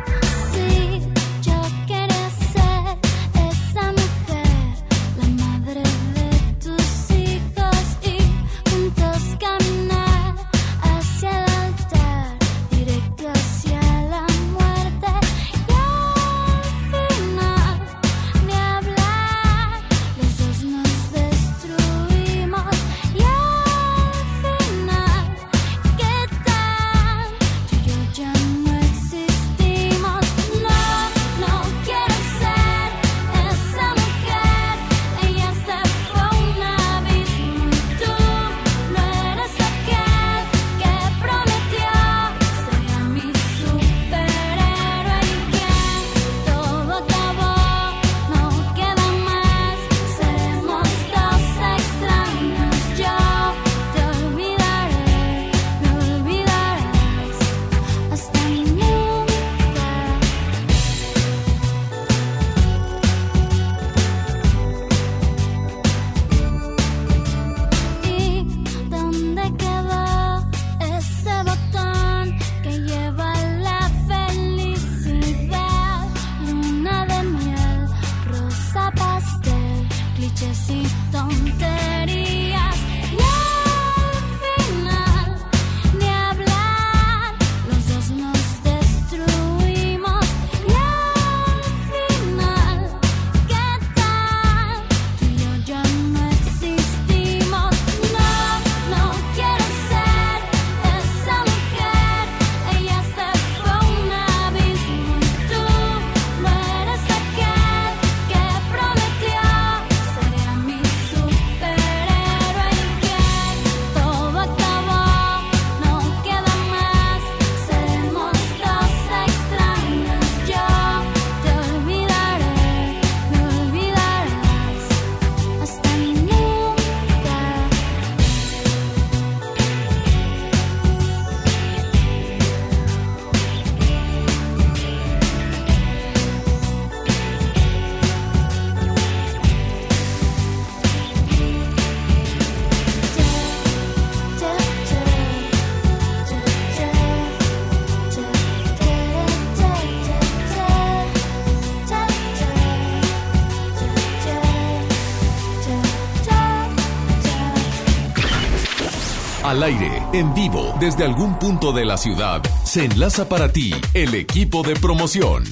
[159.51, 164.15] Al aire, en vivo, desde algún punto de la ciudad, se enlaza para ti el
[164.15, 165.43] equipo de promoción.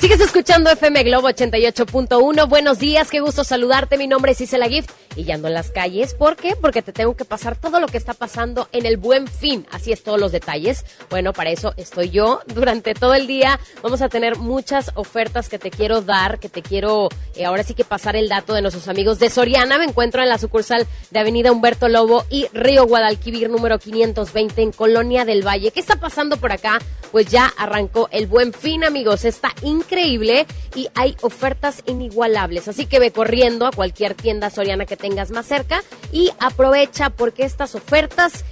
[0.00, 2.48] Sigues escuchando FM Globo 88.1.
[2.48, 3.98] Buenos días, qué gusto saludarte.
[3.98, 6.14] Mi nombre es Isela Gift y en las calles.
[6.14, 6.56] ¿Por qué?
[6.56, 9.66] Porque te tengo que pasar todo lo que está pasando en el buen fin.
[9.70, 10.84] Así es, todos los detalles.
[11.10, 12.40] Bueno, para eso estoy yo.
[12.46, 16.62] Durante todo el día vamos a tener muchas ofertas que te quiero dar, que te
[16.62, 19.78] quiero eh, ahora sí que pasar el dato de nuestros amigos de Soriana.
[19.78, 24.72] Me encuentro en la sucursal de Avenida Humberto Lobo y Río Guadalquivir número 520 en
[24.72, 25.70] Colonia del Valle.
[25.70, 26.78] ¿Qué está pasando por acá?
[27.10, 29.24] Pues ya arrancó el buen fin, amigos.
[29.24, 32.68] Está increíble y hay ofertas inigualables.
[32.68, 35.82] Así que ve corriendo a cualquier tienda soriana que tengas más cerca
[36.12, 38.44] y aprovecha porque estas ofertas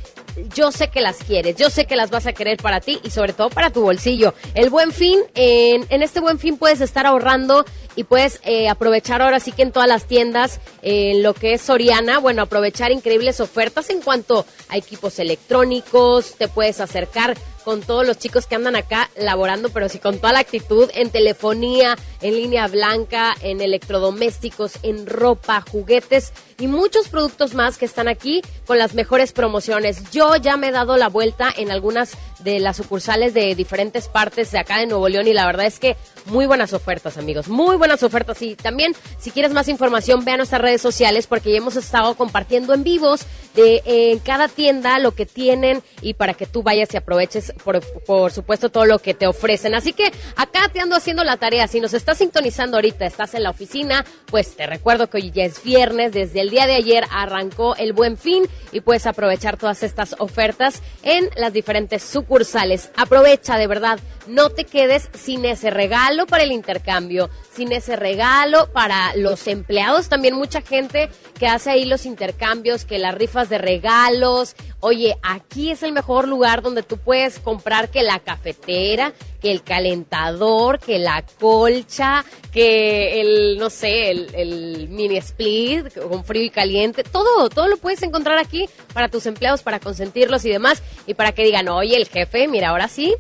[0.55, 3.11] yo sé que las quieres, yo sé que las vas a querer para ti y
[3.11, 4.35] sobre todo para tu bolsillo.
[4.55, 7.65] El buen fin, en, en este buen fin puedes estar ahorrando
[7.97, 11.63] y puedes eh, aprovechar ahora sí que en todas las tiendas, en lo que es
[11.63, 18.07] Soriana, bueno, aprovechar increíbles ofertas en cuanto a equipos electrónicos, te puedes acercar con todos
[18.07, 22.35] los chicos que andan acá laborando, pero sí con toda la actitud en telefonía, en
[22.35, 28.79] línea blanca, en electrodomésticos, en ropa, juguetes y muchos productos más que están aquí con
[28.79, 30.11] las mejores promociones.
[30.11, 34.51] Yo ya me he dado la vuelta en algunas de las sucursales de diferentes partes
[34.51, 35.97] de acá de Nuevo León y la verdad es que
[36.27, 40.37] muy buenas ofertas, amigos, muy buenas ofertas y también si quieres más información ve a
[40.37, 45.13] nuestras redes sociales porque ya hemos estado compartiendo en vivos de en cada tienda lo
[45.13, 49.15] que tienen y para que tú vayas y aproveches, por, por supuesto, todo lo que
[49.15, 49.75] te ofrecen.
[49.75, 51.67] Así que acá te ando haciendo la tarea.
[51.67, 55.45] Si nos estás sintonizando ahorita, estás en la oficina, pues te recuerdo que hoy ya
[55.45, 56.13] es viernes.
[56.13, 60.83] Desde el día de ayer arrancó el buen fin y puedes aprovechar todas estas ofertas
[61.03, 62.91] en las diferentes sucursales.
[62.97, 64.01] Aprovecha de verdad.
[64.31, 70.09] No te quedes sin ese regalo para el intercambio, sin ese regalo para los empleados.
[70.09, 74.55] También mucha gente que hace ahí los intercambios, que las rifas de regalos.
[74.79, 79.65] Oye, aquí es el mejor lugar donde tú puedes comprar que la cafetera, que el
[79.65, 87.03] calentador, que la colcha, que el, no sé, el, mini split con frío y caliente.
[87.03, 90.85] Todo, todo lo puedes encontrar aquí para tus empleados, para consentirlos y demás.
[91.09, 93.17] Y para que digan, oye, el jefe, mira, ahora sí,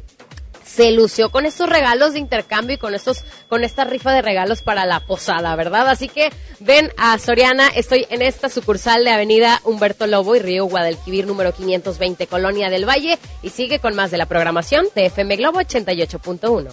[0.75, 4.63] se lució con estos regalos de intercambio y con estos, con esta rifa de regalos
[4.63, 5.89] para la posada, ¿verdad?
[5.89, 10.67] Así que ven a Soriana, estoy en esta sucursal de Avenida Humberto Lobo y Río
[10.67, 15.37] Guadalquivir número 520, Colonia del Valle, y sigue con más de la programación de FM
[15.37, 16.73] Globo 88.1.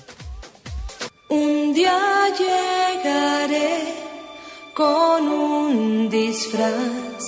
[1.29, 1.99] Un día
[2.37, 3.79] llegaré
[4.73, 7.23] con un disfraz,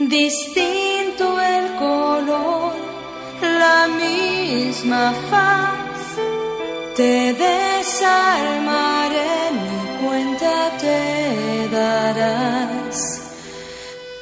[0.00, 2.95] distinto el color,
[3.42, 5.76] la misma faz.
[6.96, 9.20] Te desarmaré,
[9.60, 12.98] ni cuenta te darás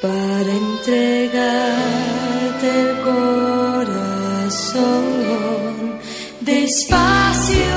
[0.03, 4.95] para entregarte el corazón.
[6.41, 7.77] Despacio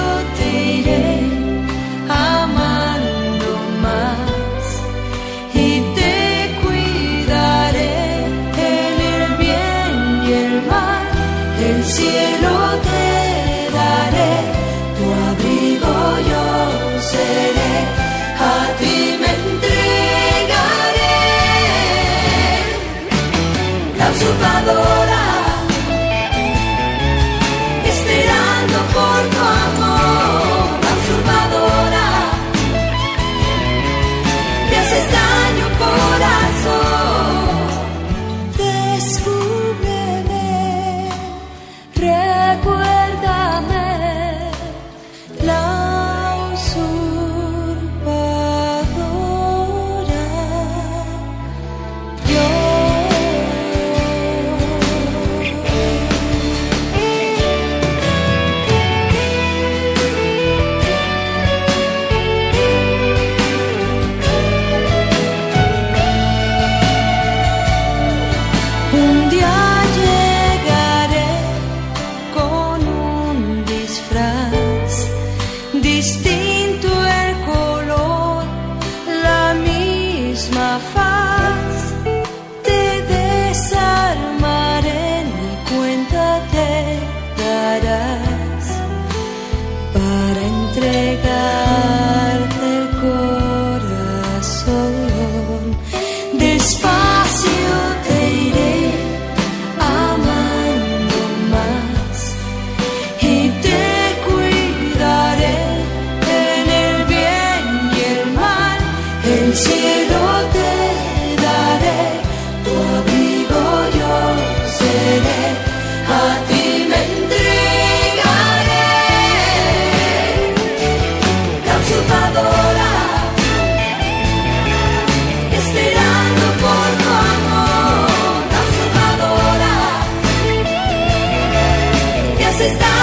[132.59, 132.96] Haces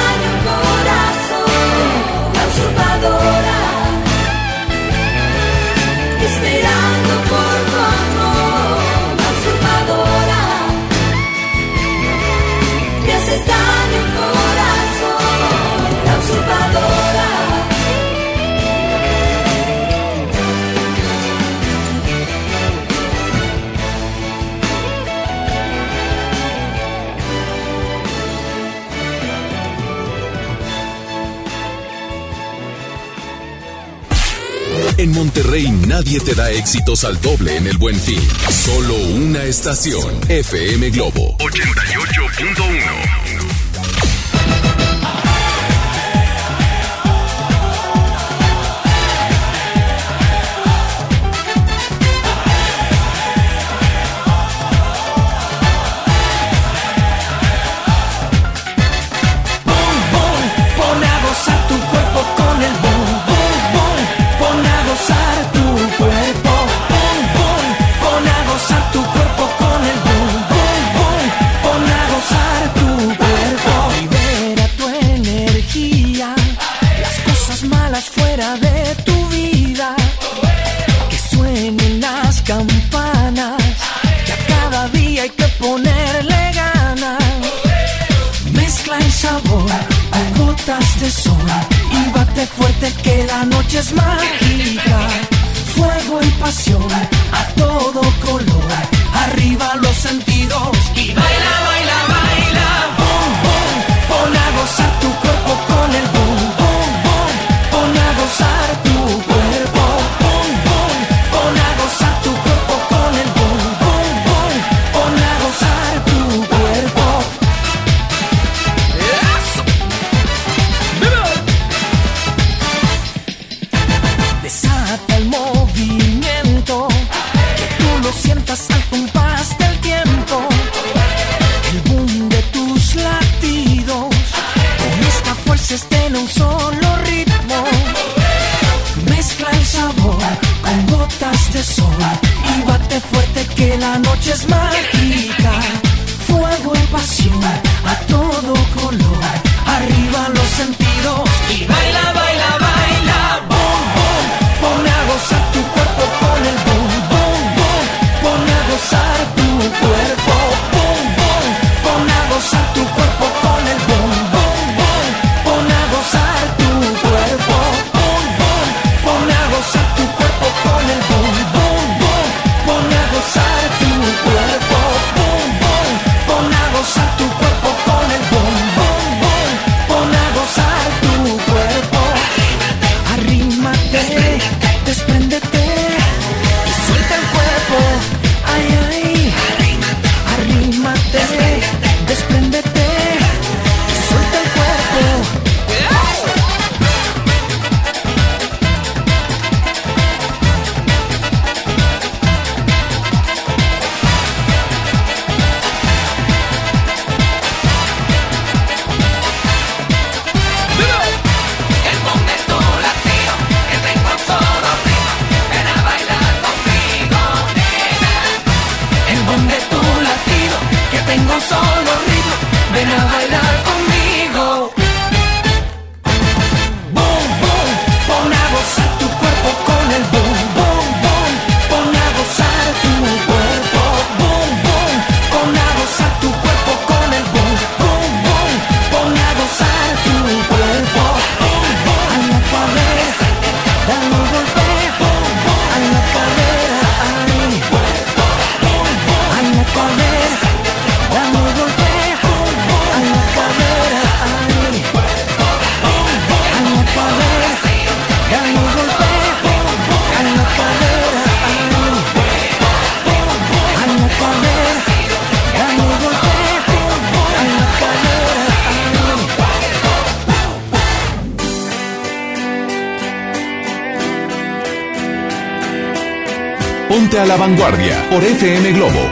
[35.04, 38.18] En Monterrey nadie te da éxitos al doble en el buen fin.
[38.48, 40.18] Solo una estación.
[40.30, 43.23] FM Globo 88.1.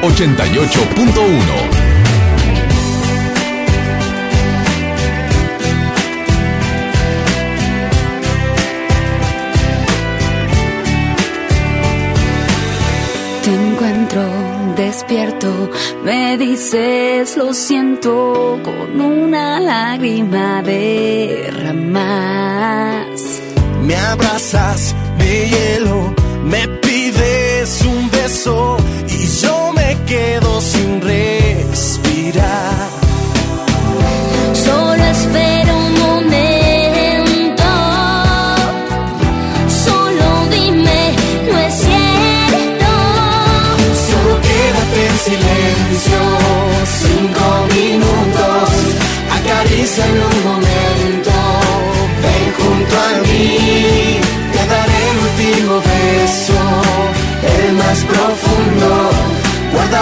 [0.03, 1.72] 88.1.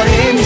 [0.01, 0.40] guardaré mis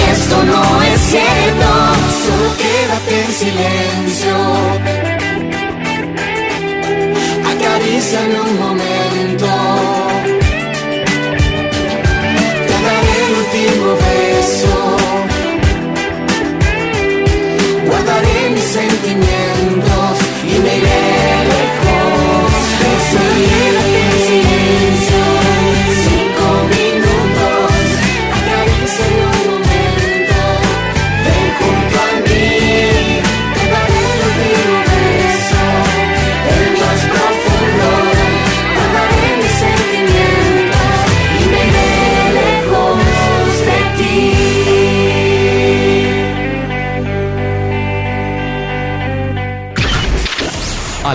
[0.00, 1.68] esto no es cierto.
[2.24, 4.36] Solo quédate en silencio.
[7.50, 8.91] Acaríciame un momento.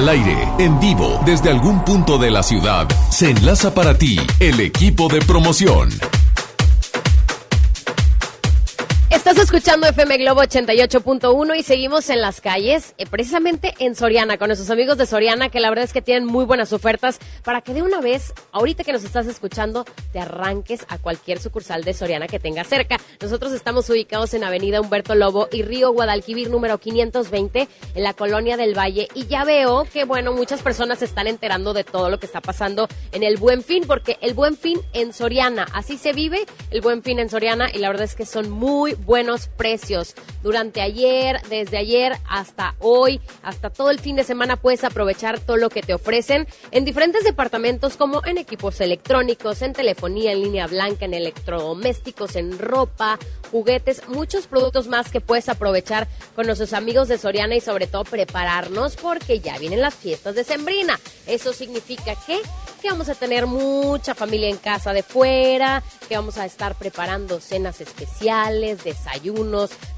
[0.07, 5.07] Aire, en vivo, desde algún punto de la ciudad, se enlaza para ti el equipo
[5.07, 5.89] de promoción.
[9.47, 14.69] Escuchando FM Globo 88.1 y seguimos en las calles, eh, precisamente en Soriana, con nuestros
[14.69, 17.81] amigos de Soriana, que la verdad es que tienen muy buenas ofertas para que de
[17.81, 22.39] una vez, ahorita que nos estás escuchando, te arranques a cualquier sucursal de Soriana que
[22.39, 22.97] tengas cerca.
[23.21, 28.57] Nosotros estamos ubicados en Avenida Humberto Lobo y Río Guadalquivir número 520 en la Colonia
[28.57, 29.07] del Valle.
[29.13, 32.41] Y ya veo que, bueno, muchas personas se están enterando de todo lo que está
[32.41, 36.81] pasando en el Buen Fin, porque el Buen Fin en Soriana, así se vive el
[36.81, 40.15] Buen Fin en Soriana y la verdad es que son muy buenos precios.
[40.41, 45.57] Durante ayer, desde ayer hasta hoy, hasta todo el fin de semana puedes aprovechar todo
[45.57, 50.65] lo que te ofrecen en diferentes departamentos como en equipos electrónicos, en telefonía, en línea
[50.65, 53.19] blanca, en electrodomésticos, en ropa,
[53.51, 58.03] juguetes, muchos productos más que puedes aprovechar con nuestros amigos de Soriana y sobre todo
[58.03, 60.99] prepararnos porque ya vienen las fiestas de Sembrina.
[61.27, 62.39] Eso significa que
[62.81, 67.39] que vamos a tener mucha familia en casa de fuera, que vamos a estar preparando
[67.39, 69.26] cenas especiales, desayunos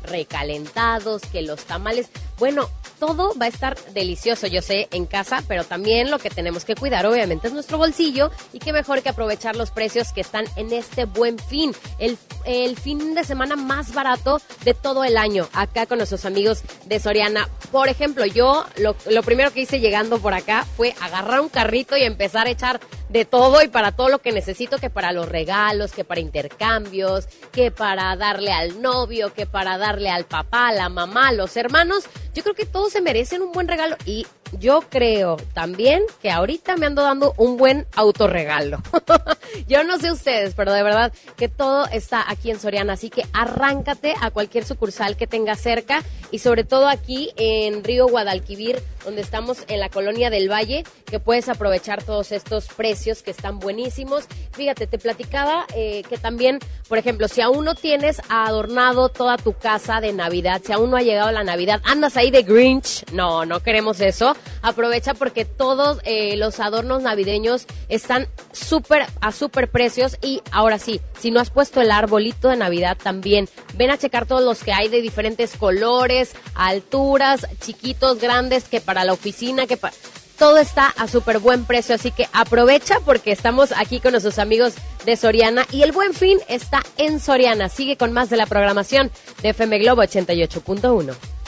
[0.04, 5.64] recalentados, que los tamales, bueno, todo va a estar delicioso, yo sé, en casa, pero
[5.64, 9.56] también lo que tenemos que cuidar obviamente es nuestro bolsillo y qué mejor que aprovechar
[9.56, 14.42] los precios que están en este buen fin, el, el fin de semana más barato
[14.64, 17.50] de todo el año, acá con nuestros amigos de Soriana.
[17.72, 21.96] Por ejemplo, yo lo, lo primero que hice llegando por acá fue agarrar un carrito
[21.96, 22.80] y empezar a echar
[23.10, 27.28] de todo y para todo lo que necesito, que para los regalos, que para intercambios,
[27.52, 31.58] que para darle al novio, que para darle al papá, a la mamá, a los
[31.58, 32.06] hermanos.
[32.34, 34.26] Yo creo que todos se merecen un buen regalo y
[34.58, 38.82] yo creo también que ahorita me ando dando un buen autorregalo.
[39.68, 43.26] yo no sé ustedes, pero de verdad que todo está aquí en Soriana, así que
[43.34, 49.22] arráncate a cualquier sucursal que tengas cerca y sobre todo aquí en Río Guadalquivir, donde
[49.22, 54.26] estamos en la colonia del Valle, que puedes aprovechar todos estos precios que están buenísimos.
[54.52, 59.54] Fíjate, te platicaba eh, que también, por ejemplo, si aún no tienes adornado toda tu
[59.54, 63.46] casa de Navidad, si aún no ha llegado la Navidad, andas ahí de Grinch, no,
[63.46, 64.36] no queremos eso.
[64.62, 71.02] Aprovecha porque todos eh, los adornos navideños están súper a súper precios y ahora sí,
[71.20, 74.74] si no has puesto el arbolito de Navidad también, ven a checar todos los que
[74.74, 79.94] hay de diferentes colores, alturas, chiquitos, grandes, que para la oficina, que para
[80.40, 84.74] todo está a súper buen precio, así que aprovecha porque estamos aquí con nuestros amigos
[85.06, 87.68] de Soriana y el buen fin está en Soriana.
[87.68, 89.12] Sigue con más de la programación
[89.44, 91.39] de FM Globo 88.1.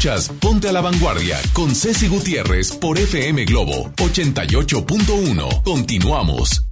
[0.00, 5.62] Escuchas Ponte a la Vanguardia con Ceci Gutiérrez por FM Globo 88.1.
[5.62, 6.64] Continuamos.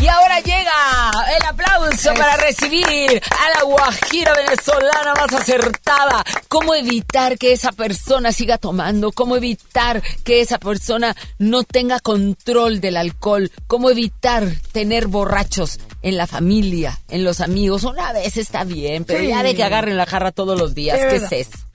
[0.00, 6.24] Y ahora llega el aplauso para recibir a la guajira venezolana más acertada.
[6.48, 9.12] ¿Cómo evitar que esa persona siga tomando?
[9.12, 13.52] ¿Cómo evitar que esa persona no tenga control del alcohol?
[13.66, 17.84] ¿Cómo evitar tener borrachos en la familia, en los amigos?
[17.84, 19.28] Una vez está bien, pero Sí.
[19.28, 20.98] ya de que agarren la jarra todos los días.
[21.10, 21.67] ¿Qué es eso?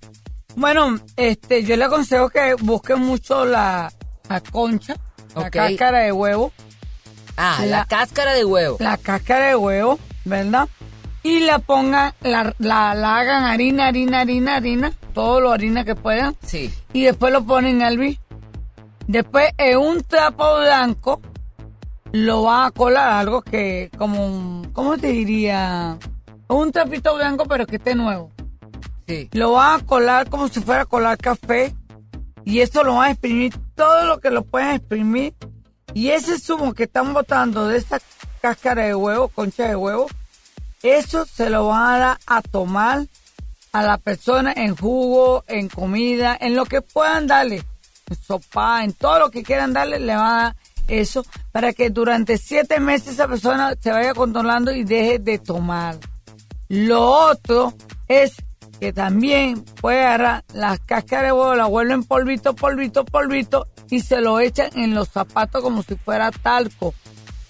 [0.55, 3.91] Bueno, este, yo le aconsejo que busque mucho la,
[4.29, 4.95] la concha,
[5.35, 6.51] la cáscara de huevo.
[7.37, 8.77] Ah, la cáscara de huevo.
[8.79, 10.67] La cáscara de huevo, ¿verdad?
[11.23, 15.95] Y la pongan, la, la, la hagan harina, harina, harina, harina, todo lo harina que
[15.95, 16.35] puedan.
[16.45, 16.71] Sí.
[16.91, 18.19] Y después lo ponen al hervir.
[19.07, 21.21] Después en un trapo blanco
[22.11, 25.97] lo van a colar algo que, como, un- ¿cómo te diría?
[26.47, 28.31] Un trapito blanco pero que esté nuevo.
[29.31, 31.75] Lo van a colar como si fuera a colar café.
[32.45, 35.33] Y eso lo van a exprimir todo lo que lo puedan exprimir.
[35.93, 38.01] Y ese zumo que están botando de esa
[38.41, 40.07] cáscara de huevo, concha de huevo,
[40.81, 43.05] eso se lo van a dar a tomar
[43.71, 47.63] a la persona en jugo, en comida, en lo que puedan darle,
[48.09, 50.55] en sopa, en todo lo que quieran darle, le van a dar
[50.87, 55.97] eso para que durante siete meses esa persona se vaya controlando y deje de tomar.
[56.67, 57.73] Lo otro
[58.07, 58.35] es
[58.83, 64.19] que también puede agarrar las cáscaras de huevo, la vuelven polvito, polvito, polvito y se
[64.19, 66.93] lo echan en los zapatos como si fuera talco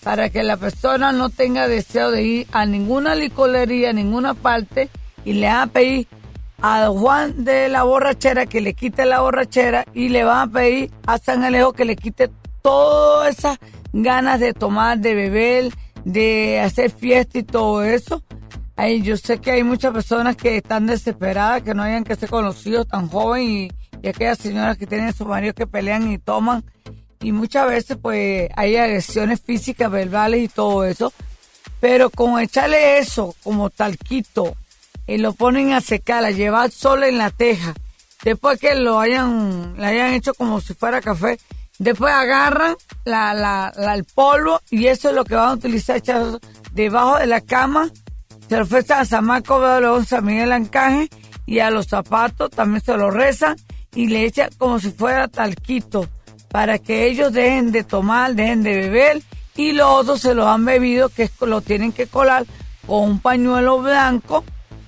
[0.04, 4.90] para que la persona no tenga deseo de ir a ninguna licorería, a ninguna parte
[5.26, 6.08] y le van a pedir
[6.62, 10.92] a Juan de la borrachera que le quite la borrachera y le van a pedir
[11.08, 12.30] a San Alejo que le quite
[12.62, 13.58] todas esas
[13.92, 15.74] ganas de tomar, de beber,
[16.06, 18.22] de hacer fiesta y todo eso.
[18.76, 22.30] Ay, yo sé que hay muchas personas que están desesperadas, que no hayan que ser
[22.30, 23.72] conocidos tan joven y,
[24.02, 26.64] y aquellas señoras que tienen sus maridos que pelean y toman.
[27.22, 31.14] Y muchas veces pues hay agresiones físicas, verbales y todo eso.
[31.80, 34.56] Pero con echarle eso como talquito
[35.06, 37.74] y lo ponen a secar, a llevar sol en la teja,
[38.24, 41.38] después que lo hayan, lo hayan hecho como si fuera café,
[41.80, 45.98] después agarran la, la, la- el polvo y eso es lo que van a utilizar
[45.98, 46.40] echar
[46.72, 47.90] debajo de la cama,
[48.54, 51.10] se lo a San Marco, luego San Miguel Ancaje
[51.48, 53.56] y a los zapatos también se lo rezan
[53.96, 56.08] y le echan como si fuera talquito
[56.50, 59.24] para que ellos dejen de tomar, dejen de beber
[59.56, 62.46] y los otros se lo han bebido que lo tienen que colar
[62.86, 64.44] con un pañuelo blanco,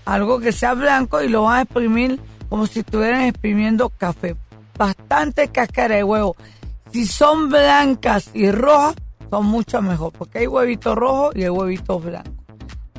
[0.05, 2.19] algo que sea blanco y lo van a exprimir
[2.49, 4.35] como si estuvieran exprimiendo café.
[4.77, 6.35] Bastante cáscara de huevo.
[6.91, 8.93] Si son blancas y rojas,
[9.31, 12.44] son mucho mejor, porque hay huevitos rojos y hay huevitos blancos.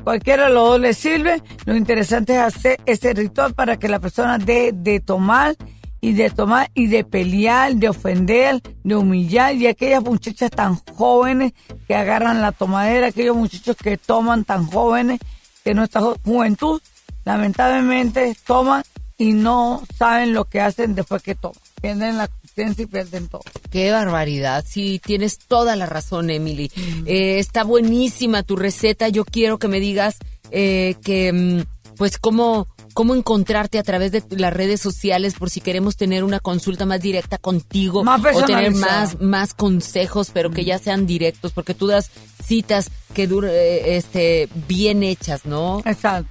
[0.07, 1.43] Cualquiera de los dos le sirve.
[1.65, 5.57] Lo interesante es hacer ese ritual para que la persona deje de tomar
[5.99, 9.53] y de tomar y de pelear, de ofender, de humillar.
[9.55, 11.51] Y aquellas muchachas tan jóvenes
[11.89, 15.19] que agarran la tomadera, aquellos muchachos que toman tan jóvenes,
[15.65, 16.81] que nuestra ju- juventud
[17.25, 18.83] lamentablemente toman
[19.17, 21.59] y no saben lo que hacen después que toman.
[21.81, 23.41] Pierden la conciencia y pierden todo.
[23.69, 24.65] Qué barbaridad.
[24.67, 26.71] Sí, tienes toda la razón, Emily.
[27.05, 29.09] Eh, está buenísima tu receta.
[29.09, 30.17] Yo quiero que me digas
[30.51, 35.61] eh, que, mm, pues, cómo, cómo encontrarte a través de las redes sociales por si
[35.61, 40.65] queremos tener una consulta más directa contigo Más o tener más, más consejos, pero que
[40.65, 42.09] ya sean directos, porque tú das
[42.43, 45.81] citas que dur- eh, este, bien hechas, ¿no?
[45.85, 46.29] Exacto.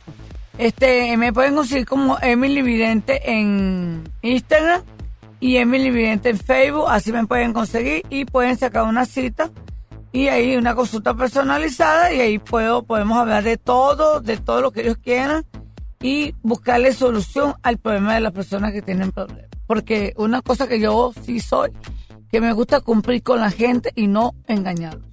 [0.58, 4.82] Este, me pueden conseguir como Emily Vidente en Instagram
[5.40, 9.50] y Emily Vidente en Facebook, así me pueden conseguir y pueden sacar una cita
[10.12, 14.70] y ahí una consulta personalizada y ahí puedo, podemos hablar de todo, de todo lo
[14.70, 15.44] que ellos quieran
[16.00, 19.46] y buscarle solución al problema de las personas que tienen problemas.
[19.66, 21.70] Porque una cosa que yo sí soy,
[22.30, 25.04] que me gusta cumplir con la gente y no engañarlos.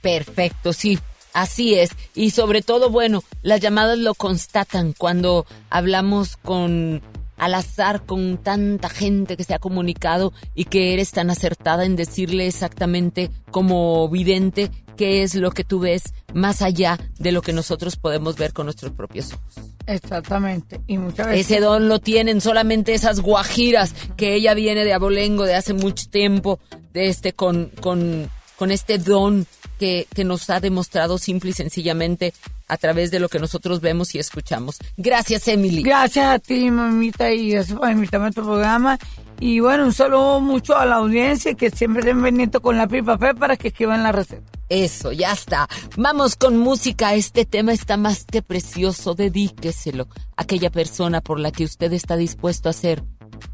[0.00, 0.98] Perfecto, sí,
[1.34, 1.90] así es.
[2.14, 7.02] Y sobre todo, bueno, las llamadas lo constatan cuando hablamos con
[7.38, 11.96] al azar con tanta gente que se ha comunicado y que eres tan acertada en
[11.96, 16.02] decirle exactamente como vidente qué es lo que tú ves
[16.34, 19.54] más allá de lo que nosotros podemos ver con nuestros propios ojos.
[19.86, 20.80] Exactamente.
[20.86, 21.46] Y muchas veces...
[21.46, 26.10] Ese don lo tienen solamente esas guajiras que ella viene de Abolengo de hace mucho
[26.10, 26.58] tiempo,
[26.92, 28.28] de este con, con,
[28.58, 29.46] con este don
[29.78, 32.34] que, que nos ha demostrado simple y sencillamente
[32.68, 34.78] a través de lo que nosotros vemos y escuchamos.
[34.96, 35.82] Gracias, Emily.
[35.82, 38.98] Gracias a ti, mamita, y gracias por invitarme a tu programa.
[39.40, 43.02] Y bueno, un saludo mucho a la audiencia que siempre estén pendientes con lápiz y
[43.02, 44.42] papel para que escriban la receta.
[44.68, 45.68] Eso, ya está.
[45.96, 47.14] Vamos con música.
[47.14, 49.14] Este tema está más que precioso.
[49.14, 53.02] Dedíqueselo a aquella persona por la que usted está dispuesto a hacer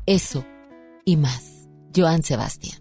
[0.07, 0.45] eso
[1.05, 1.69] y más.
[1.95, 2.81] Joan Sebastián.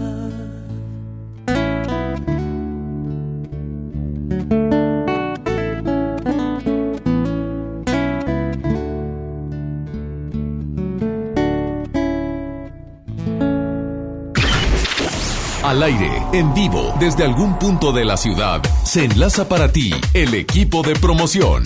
[15.71, 20.33] Al aire, en vivo, desde algún punto de la ciudad, se enlaza para ti el
[20.33, 21.63] equipo de promoción.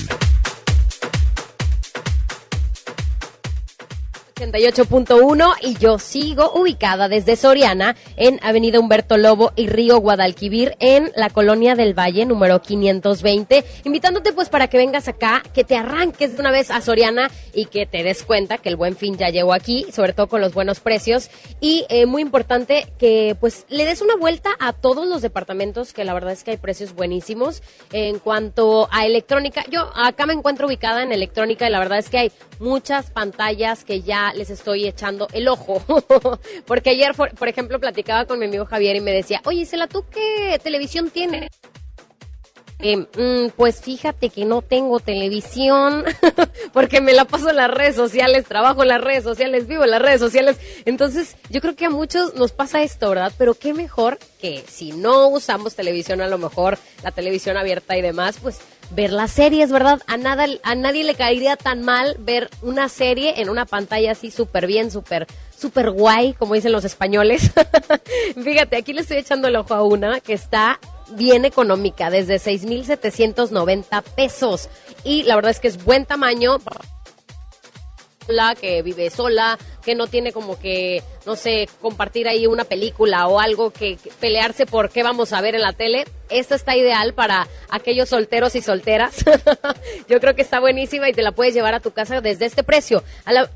[4.51, 11.11] 88.1 y yo sigo ubicada desde Soriana en Avenida Humberto Lobo y Río Guadalquivir en
[11.15, 16.35] la colonia del Valle número 520, invitándote pues para que vengas acá, que te arranques
[16.35, 19.29] de una vez a Soriana y que te des cuenta que el buen fin ya
[19.29, 23.85] llegó aquí, sobre todo con los buenos precios y eh, muy importante que pues le
[23.85, 27.63] des una vuelta a todos los departamentos que la verdad es que hay precios buenísimos
[27.91, 29.63] en cuanto a electrónica.
[29.69, 33.83] Yo acá me encuentro ubicada en electrónica y la verdad es que hay muchas pantallas
[33.83, 35.81] que ya les estoy echando el ojo.
[36.65, 40.05] Porque ayer, por, ejemplo, platicaba con mi amigo Javier y me decía, oye, Isela, ¿tú
[40.09, 41.49] qué televisión tienes?
[42.79, 46.03] Eh, mm, pues fíjate que no tengo televisión
[46.73, 49.91] porque me la paso en las redes sociales, trabajo en las redes sociales, vivo en
[49.91, 50.57] las redes sociales.
[50.83, 53.31] Entonces, yo creo que a muchos nos pasa esto, ¿verdad?
[53.37, 58.01] Pero qué mejor que si no usamos televisión, a lo mejor la televisión abierta y
[58.01, 58.59] demás, pues
[58.91, 60.01] ver las series, ¿verdad?
[60.07, 64.31] A nada, a nadie le caería tan mal ver una serie en una pantalla así
[64.31, 67.51] súper bien, súper, súper guay, como dicen los españoles.
[68.43, 70.79] Fíjate, aquí le estoy echando el ojo a una que está
[71.11, 74.69] bien económica, desde 6,790 pesos.
[75.03, 76.57] Y la verdad es que es buen tamaño
[78.59, 83.39] que vive sola, que no tiene como que, no sé, compartir ahí una película o
[83.39, 86.05] algo que, que pelearse por qué vamos a ver en la tele.
[86.29, 89.23] Esta está ideal para aquellos solteros y solteras.
[90.09, 92.63] Yo creo que está buenísima y te la puedes llevar a tu casa desde este
[92.63, 93.03] precio.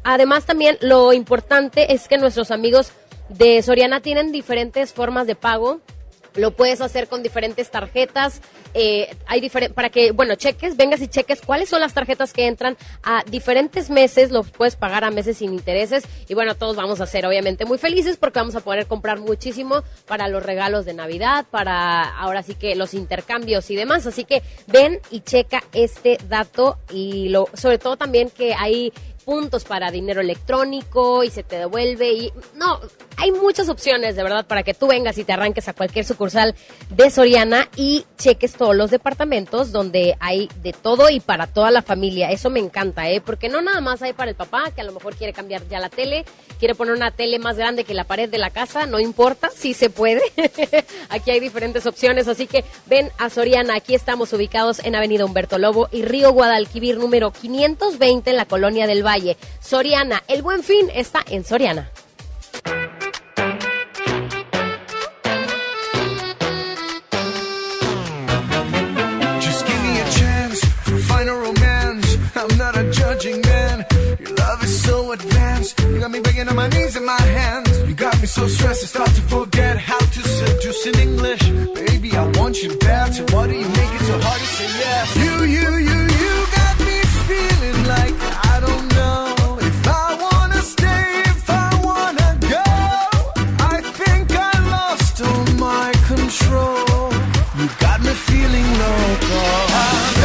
[0.04, 2.92] Además también lo importante es que nuestros amigos
[3.30, 5.82] de Soriana tienen diferentes formas de pago
[6.40, 8.42] Lo puedes hacer con diferentes tarjetas.
[8.74, 12.48] eh, hay diferentes, para que, bueno, cheques, vengas y cheques cuáles son las tarjetas que
[12.48, 14.32] entran a diferentes meses.
[14.32, 16.04] Los puedes pagar a meses sin intereses.
[16.28, 19.84] Y bueno, todos vamos a ser obviamente muy felices porque vamos a poder comprar muchísimo
[20.08, 24.06] para los regalos de Navidad, para ahora sí que los intercambios y demás.
[24.08, 28.94] Así que ven y checa este dato y lo, sobre todo también que hay
[29.30, 32.80] puntos para dinero electrónico y se te devuelve y no,
[33.16, 36.56] hay muchas opciones de verdad para que tú vengas y te arranques a cualquier sucursal
[36.90, 41.84] de Soriana y cheques todos los departamentos donde hay de todo y para toda la
[41.84, 42.32] familia.
[42.32, 43.22] Eso me encanta, ¿eh?
[43.22, 45.80] Porque no nada más hay para el papá que a lo mejor quiere cambiar ya
[45.80, 46.26] la tele,
[46.58, 49.76] quiere poner una tele más grande que la pared de la casa, no importa, sí
[49.76, 50.24] se puede.
[51.10, 53.76] Aquí hay diferentes opciones, así que ven a Soriana.
[53.76, 58.88] Aquí estamos ubicados en Avenida Humberto Lobo y Río Guadalquivir número 520 en la Colonia
[58.88, 59.19] del Valle.
[59.60, 61.90] Soriana, el buen fin está en Soriana.
[76.00, 77.78] You got me begging on my knees and my hands.
[77.88, 81.42] You got me so stressed, I start to forget how to seduce in English.
[81.76, 84.70] Baby, I want you bad, so why do you make it so hard to say
[84.84, 85.16] yes?
[85.18, 86.98] You, you, you, you got me
[87.28, 88.39] feeling like
[97.78, 100.19] got me feeling loco.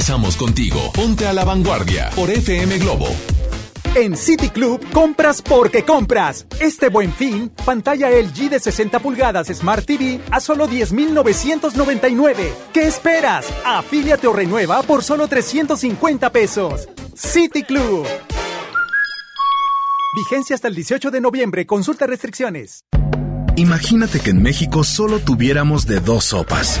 [0.00, 0.92] Regresamos contigo.
[0.94, 3.06] Ponte a la vanguardia por FM Globo.
[3.94, 6.46] En City Club compras porque compras.
[6.58, 12.50] Este buen fin, pantalla LG de 60 pulgadas Smart TV a solo 10,999.
[12.72, 13.44] ¿Qué esperas?
[13.62, 16.88] Afíliate o renueva por solo 350 pesos.
[17.14, 18.06] City Club.
[20.16, 21.66] Vigencia hasta el 18 de noviembre.
[21.66, 22.86] Consulta restricciones.
[23.56, 26.80] Imagínate que en México solo tuviéramos de dos sopas.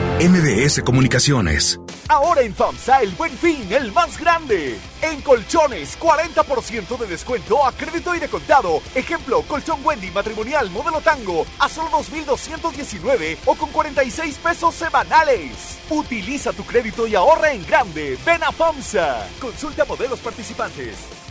[0.21, 1.79] MBS Comunicaciones.
[2.07, 4.77] Ahora en FAMSA el buen fin, el más grande.
[5.01, 8.83] En colchones, 40% de descuento a crédito y de contado.
[8.93, 15.79] Ejemplo, colchón Wendy matrimonial modelo tango a solo 2.219 o con 46 pesos semanales.
[15.89, 18.15] Utiliza tu crédito y ahorra en grande.
[18.23, 19.27] Ven a FAMSA.
[19.39, 21.30] Consulta modelos participantes.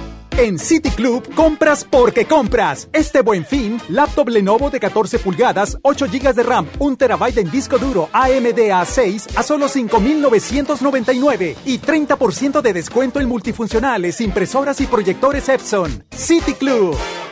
[0.41, 2.89] En City Club compras porque compras.
[2.93, 7.51] Este buen fin, laptop Lenovo de 14 pulgadas, 8 GB de RAM, 1 terabyte en
[7.51, 14.87] disco duro AMD A6 a solo 5,999 y 30% de descuento en multifuncionales, impresoras y
[14.87, 16.03] proyectores Epson.
[16.09, 16.97] City Club.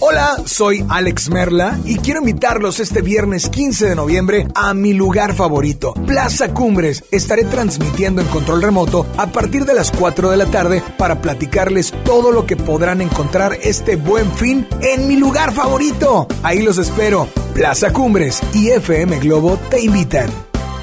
[0.00, 5.34] Hola, soy Alex Merla y quiero invitarlos este viernes 15 de noviembre a mi lugar
[5.34, 7.04] favorito, Plaza Cumbres.
[7.10, 11.92] Estaré transmitiendo en control remoto a partir de las 4 de la tarde para platicarles
[12.04, 16.28] todo lo que podrán encontrar este buen fin en mi lugar favorito.
[16.44, 17.26] Ahí los espero.
[17.52, 20.30] Plaza Cumbres y FM Globo te invitan.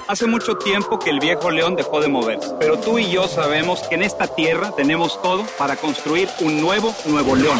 [0.10, 3.82] Hace mucho tiempo que el viejo león dejó de moverse, pero tú y yo sabemos
[3.88, 7.60] que en esta tierra tenemos todo para construir un nuevo Nuevo León.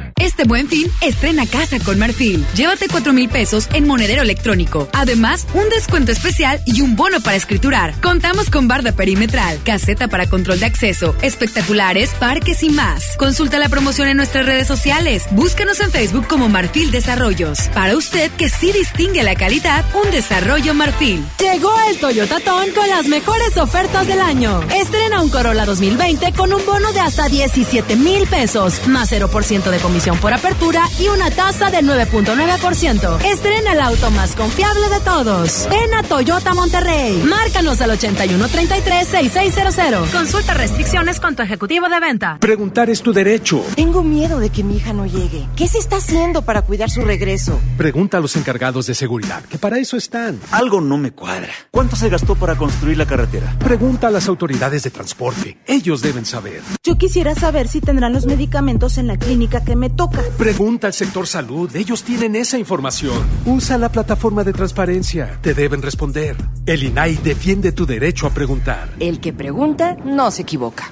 [0.21, 2.45] Este buen fin, estrena casa con Marfil.
[2.53, 4.87] Llévate 4 mil pesos en monedero electrónico.
[4.93, 7.99] Además, un descuento especial y un bono para escriturar.
[8.01, 13.17] Contamos con barda perimetral, caseta para control de acceso, espectaculares, parques y más.
[13.17, 15.25] Consulta la promoción en nuestras redes sociales.
[15.31, 17.59] Búscanos en Facebook como Marfil Desarrollos.
[17.73, 21.25] Para usted que sí distingue la calidad, un desarrollo Marfil.
[21.39, 24.61] Llegó el Toyota Ton con las mejores ofertas del año.
[24.69, 29.79] Estrena un Corolla 2020 con un bono de hasta 17 mil pesos, más 0% de
[29.79, 33.23] comisión por apertura y una tasa del 9.9%.
[33.25, 35.67] Estrena el auto más confiable de todos.
[35.69, 37.21] Ven a Toyota Monterrey.
[37.23, 40.11] Márcanos al 8133-6600.
[40.11, 42.37] Consulta restricciones con tu ejecutivo de venta.
[42.39, 43.63] Preguntar es tu derecho.
[43.75, 45.47] Tengo miedo de que mi hija no llegue.
[45.55, 47.59] ¿Qué se está haciendo para cuidar su regreso?
[47.77, 50.39] Pregunta a los encargados de seguridad, que para eso están.
[50.51, 51.49] Algo no me cuadra.
[51.69, 53.55] ¿Cuánto se gastó para construir la carretera?
[53.59, 55.57] Pregunta a las autoridades de transporte.
[55.67, 56.61] Ellos deben saber.
[56.83, 60.21] Yo quisiera saber si tendrán los medicamentos en la clínica que me toca.
[60.37, 61.75] Pregunta al sector salud.
[61.75, 63.23] Ellos tienen esa información.
[63.45, 65.37] Usa la plataforma de transparencia.
[65.41, 66.35] Te deben responder.
[66.65, 68.89] El INAI defiende tu derecho a preguntar.
[68.99, 70.89] El que pregunta no se equivoca.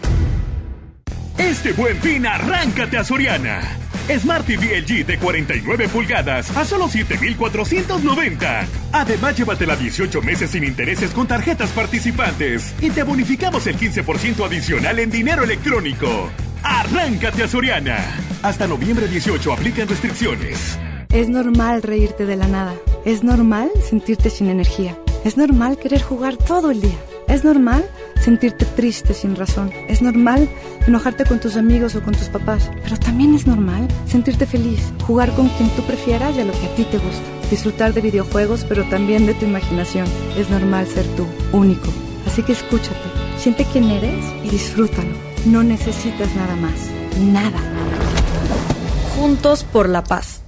[1.38, 3.62] Este buen fin, arráncate a Soriana.
[4.20, 8.68] Smart TV LG de 49 pulgadas a solo 7,490.
[8.92, 15.00] Además, llévatela 18 meses sin intereses con tarjetas participantes y te bonificamos el 15% adicional
[15.00, 16.30] en dinero electrónico.
[16.64, 17.98] Arráncate a Soriana.
[18.42, 20.78] Hasta noviembre 18 aplican restricciones.
[21.10, 22.76] Es normal reírte de la nada.
[23.06, 24.98] Es normal sentirte sin energía.
[25.24, 26.98] Es normal querer jugar todo el día.
[27.28, 27.90] Es normal
[28.22, 29.72] sentirte triste sin razón.
[29.88, 30.50] Es normal
[30.88, 32.70] enojarte con tus amigos o con tus papás.
[32.84, 36.66] Pero también es normal sentirte feliz, jugar con quien tú prefieras y a lo que
[36.66, 37.24] a ti te gusta.
[37.50, 40.08] Disfrutar de videojuegos, pero también de tu imaginación.
[40.38, 41.90] Es normal ser tú, único.
[42.28, 45.29] Así que escúchate, siente quién eres y disfrútalo.
[45.46, 46.74] No necesitas nada más.
[47.20, 47.60] Nada.
[49.16, 50.42] Juntos por la paz.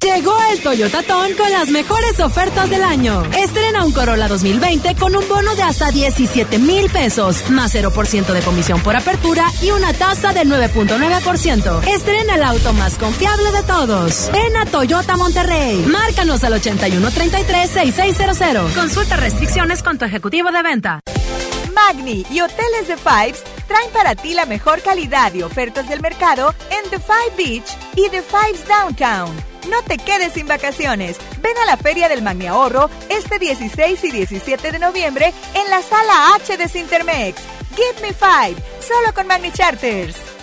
[0.00, 3.24] Llegó el Toyota Ton con las mejores ofertas del año.
[3.32, 8.42] Estrena un Corolla 2020 con un bono de hasta 17 mil pesos, más 0% de
[8.42, 11.88] comisión por apertura y una tasa del 9.9%.
[11.88, 14.28] Estrena el auto más confiable de todos.
[14.30, 15.82] Ven a Toyota Monterrey.
[15.86, 18.74] Márcanos al 8133-6600.
[18.74, 21.00] Consulta restricciones con tu ejecutivo de venta.
[21.74, 26.54] Magni y Hoteles de Fives traen para ti la mejor calidad y ofertas del mercado
[26.70, 29.34] en The Five Beach y The Fives Downtown.
[29.68, 31.16] No te quedes sin vacaciones.
[31.40, 35.82] Ven a la Feria del Magni Ahorro este 16 y 17 de noviembre en la
[35.82, 37.40] Sala H de Cintermex.
[37.74, 40.33] Give me five, solo con Magni Charters.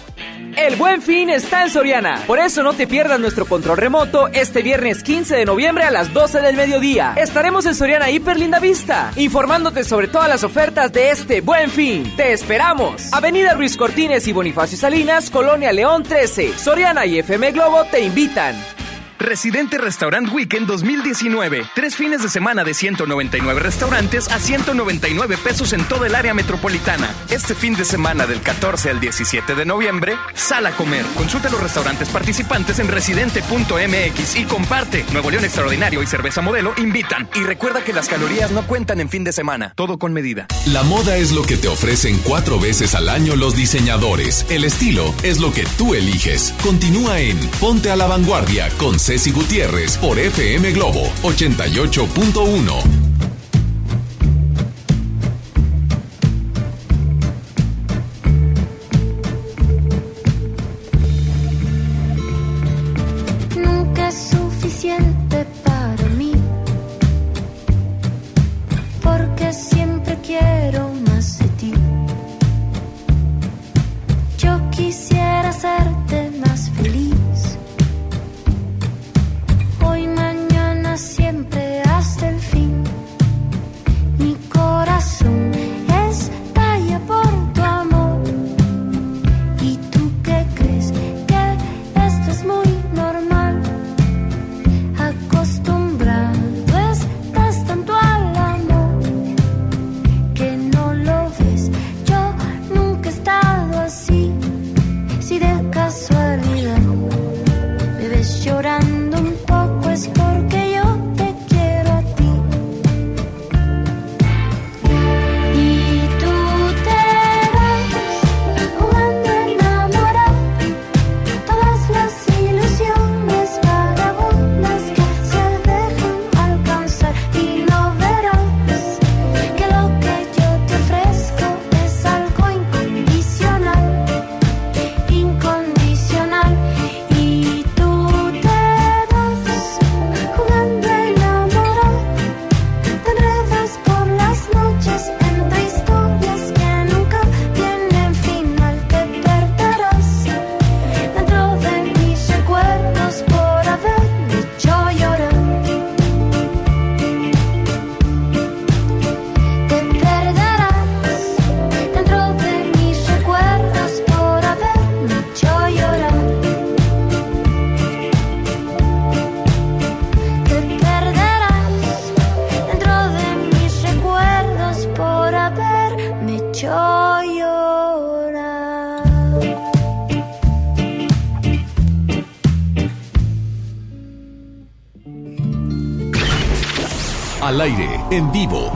[0.57, 2.23] El buen fin está en Soriana.
[2.27, 6.13] Por eso no te pierdas nuestro control remoto este viernes 15 de noviembre a las
[6.13, 7.13] 12 del mediodía.
[7.15, 12.15] Estaremos en Soriana Hiper Linda Vista, informándote sobre todas las ofertas de este buen fin.
[12.15, 13.13] ¡Te esperamos!
[13.13, 16.57] Avenida Ruiz Cortines y Bonifacio Salinas, Colonia León 13.
[16.57, 18.55] Soriana y FM Globo te invitan.
[19.21, 21.63] Residente Restaurant Weekend 2019.
[21.75, 27.07] Tres fines de semana de 199 restaurantes a 199 pesos en toda el área metropolitana.
[27.29, 31.05] Este fin de semana del 14 al 17 de noviembre, sal a comer.
[31.15, 35.05] Consulta los restaurantes participantes en residente.mx y comparte.
[35.11, 37.29] Nuevo León Extraordinario y Cerveza Modelo invitan.
[37.35, 39.73] Y recuerda que las calorías no cuentan en fin de semana.
[39.75, 40.47] Todo con medida.
[40.65, 44.47] La moda es lo que te ofrecen cuatro veces al año los diseñadores.
[44.49, 46.55] El estilo es lo que tú eliges.
[46.63, 53.30] Continúa en Ponte a la Vanguardia con Ceci Gutiérrez por FM Globo 88.1.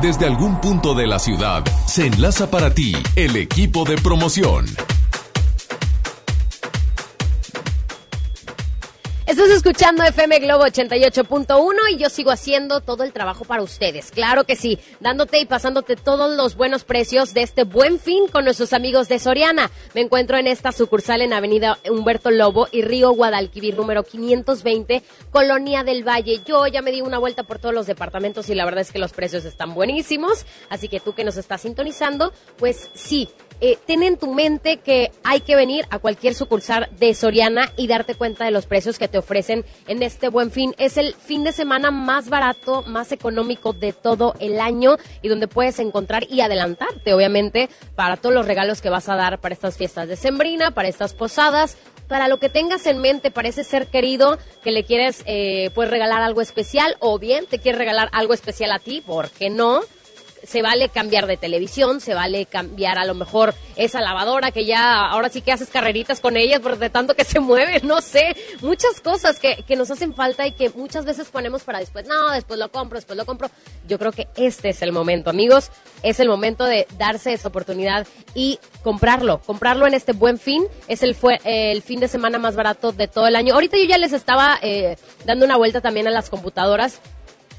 [0.05, 4.67] desde algún punto de la ciudad, se enlaza para ti el equipo de promoción.
[9.65, 14.11] Escuchando FM Globo 88.1 y yo sigo haciendo todo el trabajo para ustedes.
[14.11, 18.45] Claro que sí, dándote y pasándote todos los buenos precios de este buen fin con
[18.45, 19.71] nuestros amigos de Soriana.
[19.95, 25.01] Me encuentro en esta sucursal en Avenida Humberto Lobo y Río Guadalquivir número 520,
[25.31, 26.41] Colonia del Valle.
[26.45, 28.99] Yo ya me di una vuelta por todos los departamentos y la verdad es que
[28.99, 30.45] los precios están buenísimos.
[30.69, 33.29] Así que tú que nos estás sintonizando, pues sí,
[33.61, 37.87] eh, ten en tu mente que hay que venir a cualquier sucursal de Soriana y
[37.87, 40.75] darte cuenta de los precios que te ofrecen en este buen fin.
[40.77, 45.47] Es el fin de semana más barato, más económico de todo el año y donde
[45.47, 49.77] puedes encontrar y adelantarte, obviamente, para todos los regalos que vas a dar para estas
[49.77, 51.77] fiestas de Sembrina, para estas posadas.
[52.07, 56.21] Para lo que tengas en mente, parece ser querido que le quieres eh, pues regalar
[56.21, 59.81] algo especial o bien te quieres regalar algo especial a ti, ¿por qué no?
[60.47, 65.05] Se vale cambiar de televisión, se vale cambiar a lo mejor esa lavadora que ya
[65.05, 68.35] ahora sí que haces carreritas con ella por de tanto que se mueve, no sé,
[68.61, 72.31] muchas cosas que, que nos hacen falta y que muchas veces ponemos para después, no,
[72.31, 73.49] después lo compro, después lo compro.
[73.87, 75.71] Yo creo que este es el momento, amigos,
[76.03, 81.03] es el momento de darse esa oportunidad y comprarlo, comprarlo en este buen fin, es
[81.03, 83.53] el, fue, el fin de semana más barato de todo el año.
[83.53, 86.99] Ahorita yo ya les estaba eh, dando una vuelta también a las computadoras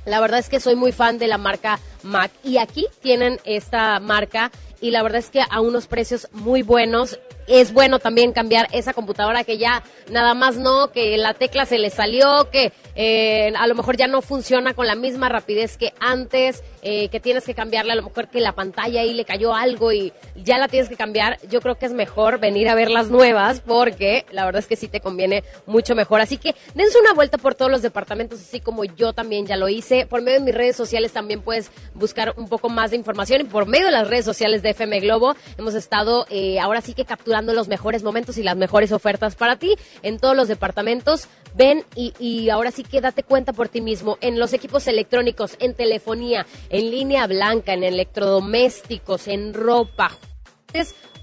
[0.06, 4.00] la verdad es que soy muy fan de la marca Mac y aquí tienen esta
[4.00, 4.50] marca
[4.80, 7.18] y la verdad es que a unos precios muy buenos.
[7.46, 11.78] Es bueno también cambiar esa computadora que ya nada más no, que la tecla se
[11.78, 15.92] le salió, que eh, a lo mejor ya no funciona con la misma rapidez que
[16.00, 19.54] antes, eh, que tienes que cambiarle, a lo mejor que la pantalla ahí le cayó
[19.54, 21.38] algo y ya la tienes que cambiar.
[21.48, 24.74] Yo creo que es mejor venir a ver las nuevas porque la verdad es que
[24.74, 26.20] sí te conviene mucho mejor.
[26.20, 29.68] Así que dense una vuelta por todos los departamentos, así como yo también ya lo
[29.68, 30.04] hice.
[30.06, 33.44] Por medio de mis redes sociales también puedes buscar un poco más de información y
[33.44, 37.04] por medio de las redes sociales de FM Globo hemos estado eh, ahora sí que
[37.04, 41.28] capturando los mejores momentos y las mejores ofertas para ti en todos los departamentos.
[41.54, 45.56] Ven y, y ahora sí que date cuenta por ti mismo en los equipos electrónicos,
[45.58, 50.10] en telefonía, en línea blanca, en electrodomésticos, en ropa.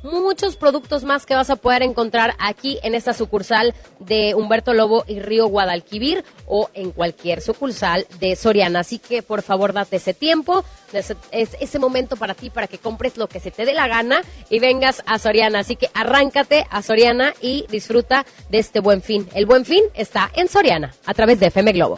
[0.03, 5.05] Muchos productos más que vas a poder encontrar aquí en esta sucursal de Humberto Lobo
[5.07, 8.81] y Río Guadalquivir o en cualquier sucursal de Soriana.
[8.81, 13.15] Así que por favor date ese tiempo, es- ese momento para ti, para que compres
[13.17, 15.59] lo que se te dé la gana y vengas a Soriana.
[15.59, 19.29] Así que arráncate a Soriana y disfruta de este buen fin.
[19.33, 21.97] El buen fin está en Soriana a través de FM Globo.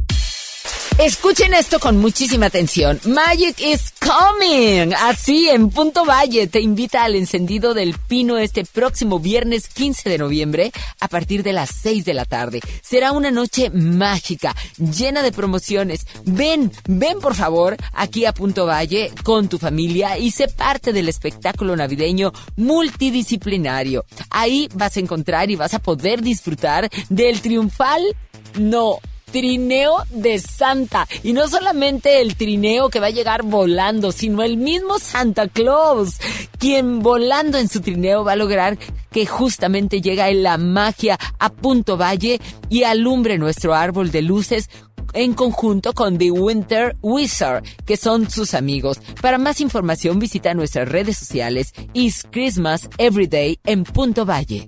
[1.01, 2.99] Escuchen esto con muchísima atención.
[3.05, 4.93] Magic is coming.
[4.93, 10.19] Así, en Punto Valle te invita al encendido del pino este próximo viernes 15 de
[10.19, 12.59] noviembre a partir de las 6 de la tarde.
[12.83, 16.05] Será una noche mágica, llena de promociones.
[16.23, 21.09] Ven, ven por favor aquí a Punto Valle con tu familia y sé parte del
[21.09, 24.05] espectáculo navideño multidisciplinario.
[24.29, 28.03] Ahí vas a encontrar y vas a poder disfrutar del triunfal
[28.59, 28.99] no
[29.31, 31.07] trineo de Santa.
[31.23, 36.17] Y no solamente el trineo que va a llegar volando, sino el mismo Santa Claus,
[36.59, 38.77] quien volando en su trineo va a lograr
[39.11, 42.39] que justamente llega la magia a Punto Valle
[42.69, 44.69] y alumbre nuestro árbol de luces
[45.13, 48.99] en conjunto con The Winter Wizard, que son sus amigos.
[49.21, 54.67] Para más información visita nuestras redes sociales Is Christmas Everyday en Punto Valle.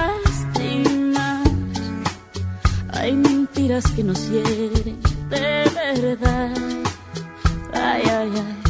[3.01, 5.01] Hay mentiras que nos hieren
[5.31, 6.53] de verdad.
[7.73, 8.61] Ay, ay, ay.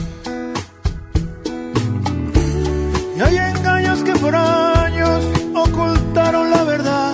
[3.17, 5.21] Y hay engaños que por años
[5.53, 7.13] ocultaron la verdad,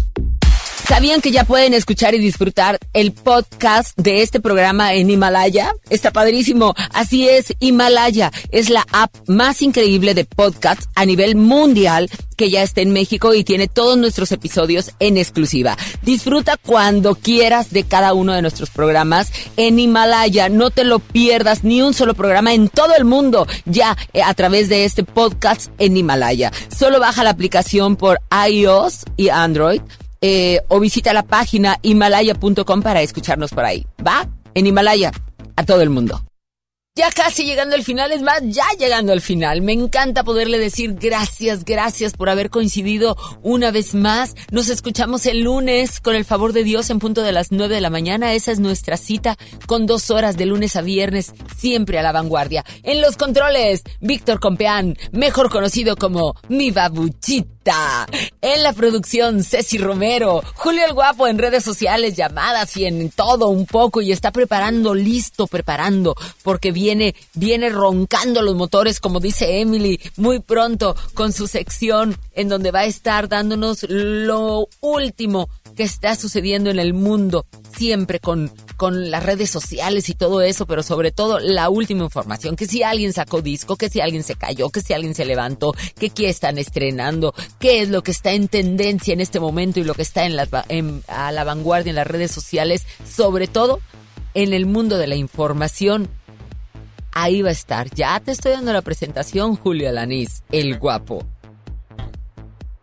[0.91, 5.71] ¿Sabían que ya pueden escuchar y disfrutar el podcast de este programa en Himalaya?
[5.89, 6.75] Está padrísimo.
[6.91, 12.61] Así es, Himalaya es la app más increíble de podcast a nivel mundial que ya
[12.61, 15.77] está en México y tiene todos nuestros episodios en exclusiva.
[16.01, 20.49] Disfruta cuando quieras de cada uno de nuestros programas en Himalaya.
[20.49, 24.33] No te lo pierdas ni un solo programa en todo el mundo ya eh, a
[24.33, 26.51] través de este podcast en Himalaya.
[26.75, 29.81] Solo baja la aplicación por iOS y Android
[30.21, 33.85] eh, o visita la página himalaya.com para escucharnos por ahí.
[34.05, 34.29] ¿Va?
[34.53, 35.11] En Himalaya,
[35.55, 36.21] a todo el mundo.
[36.93, 39.61] Ya casi llegando al final, es más, ya llegando al final.
[39.61, 44.35] Me encanta poderle decir gracias, gracias por haber coincidido una vez más.
[44.51, 47.81] Nos escuchamos el lunes con el favor de Dios en punto de las nueve de
[47.81, 48.33] la mañana.
[48.33, 49.37] Esa es nuestra cita
[49.67, 52.65] con dos horas de lunes a viernes, siempre a la vanguardia.
[52.83, 56.71] En los controles, Víctor Compeán, mejor conocido como mi
[57.63, 63.49] En la producción, Ceci Romero, Julio el Guapo en redes sociales, llamadas y en todo
[63.49, 64.01] un poco.
[64.01, 70.39] Y está preparando, listo, preparando, porque viene, viene roncando los motores, como dice Emily, muy
[70.39, 76.69] pronto con su sección en donde va a estar dándonos lo último que está sucediendo
[76.69, 77.45] en el mundo,
[77.75, 82.55] siempre con, con las redes sociales y todo eso, pero sobre todo la última información,
[82.55, 85.73] que si alguien sacó disco, que si alguien se cayó, que si alguien se levantó,
[85.97, 89.83] que qué están estrenando, qué es lo que está en tendencia en este momento y
[89.83, 93.79] lo que está en la, en, a la vanguardia en las redes sociales, sobre todo
[94.33, 96.09] en el mundo de la información.
[97.13, 97.93] Ahí va a estar.
[97.93, 101.25] Ya te estoy dando la presentación, Julio Alanís, el guapo.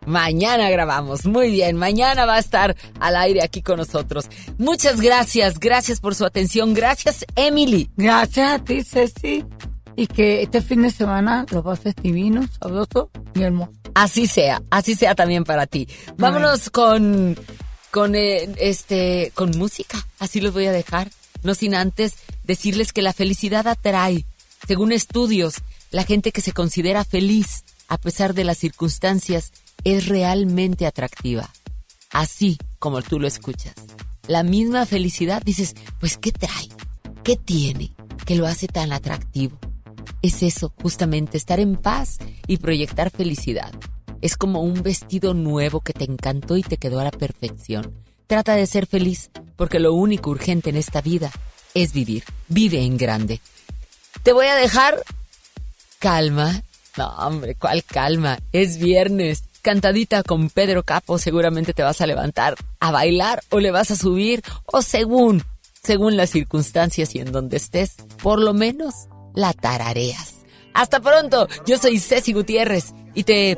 [0.09, 1.27] Mañana grabamos.
[1.27, 4.25] Muy bien, mañana va a estar al aire aquí con nosotros.
[4.57, 6.73] Muchas gracias, gracias por su atención.
[6.73, 7.91] Gracias, Emily.
[7.95, 9.45] Gracias a ti, Ceci.
[9.95, 13.71] Y que este fin de semana lo pases divino, sabroso y hermoso.
[13.93, 15.87] Así sea, así sea también para ti.
[16.17, 17.37] Vámonos con,
[17.91, 20.03] con, eh, este, con música.
[20.17, 21.11] Así los voy a dejar.
[21.43, 22.15] No sin antes
[22.45, 24.25] decirles que la felicidad atrae.
[24.67, 25.57] Según estudios,
[25.91, 29.51] la gente que se considera feliz a pesar de las circunstancias
[29.83, 31.49] es realmente atractiva.
[32.11, 33.75] Así como tú lo escuchas.
[34.27, 36.69] La misma felicidad dices, pues ¿qué trae?
[37.23, 37.93] ¿Qué tiene
[38.25, 39.57] que lo hace tan atractivo?
[40.21, 43.71] Es eso, justamente, estar en paz y proyectar felicidad.
[44.21, 47.93] Es como un vestido nuevo que te encantó y te quedó a la perfección.
[48.27, 51.31] Trata de ser feliz, porque lo único urgente en esta vida
[51.73, 52.23] es vivir.
[52.47, 53.39] Vive en grande.
[54.23, 55.03] Te voy a dejar
[55.99, 56.61] calma.
[56.97, 58.39] No, hombre, ¿cuál calma?
[58.51, 63.71] Es viernes cantadita con Pedro Capo, seguramente te vas a levantar a bailar o le
[63.71, 65.43] vas a subir o según,
[65.83, 70.35] según las circunstancias y en donde estés, por lo menos la tarareas.
[70.73, 73.57] Hasta pronto, yo soy Ceci Gutiérrez y te,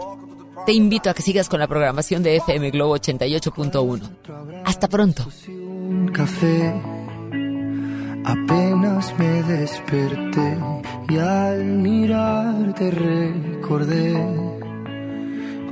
[0.65, 4.63] te invito a que sigas con la programación de FM Globo 88.1.
[4.65, 5.27] Hasta pronto.
[6.13, 6.73] Café,
[8.25, 10.57] apenas me desperté
[11.09, 14.60] y al mirarte recordé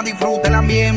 [0.00, 0.89] caliente y vamos a disfrutar el ambiente.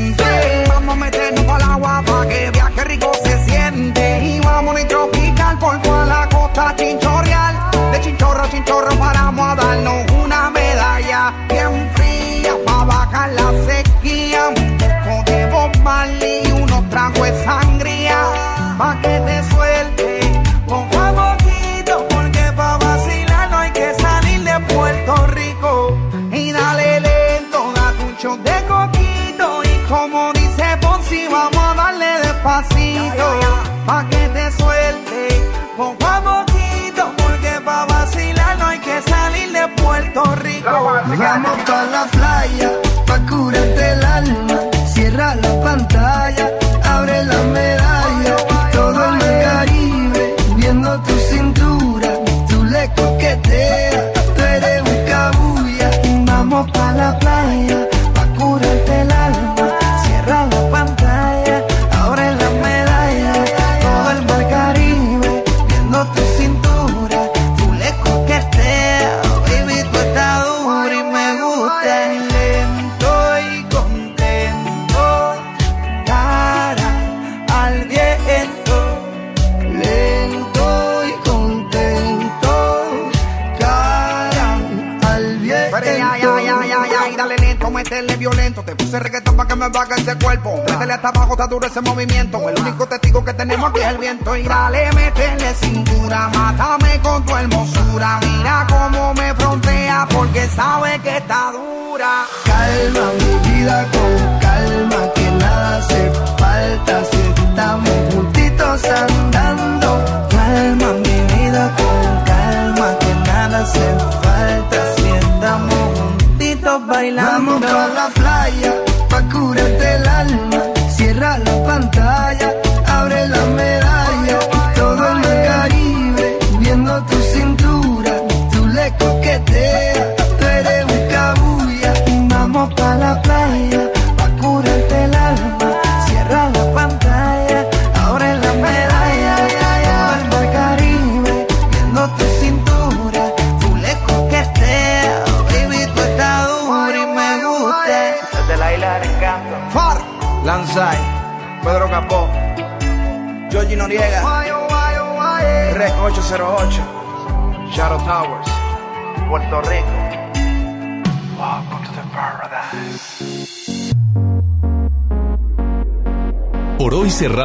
[94.03, 94.62] viento irá.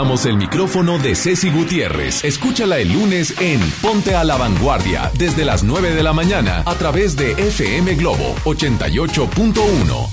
[0.09, 2.25] el micrófono de Ceci Gutiérrez.
[2.25, 6.75] Escúchala el lunes en Ponte a la Vanguardia desde las 9 de la mañana a
[6.77, 10.09] través de FM Globo 88.1.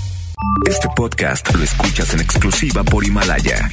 [0.66, 3.70] Este podcast lo escuchas en exclusiva por Himalaya.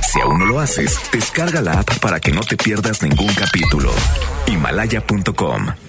[0.00, 3.92] Si aún no lo haces, descarga la app para que no te pierdas ningún capítulo.
[4.46, 5.83] Himalaya.com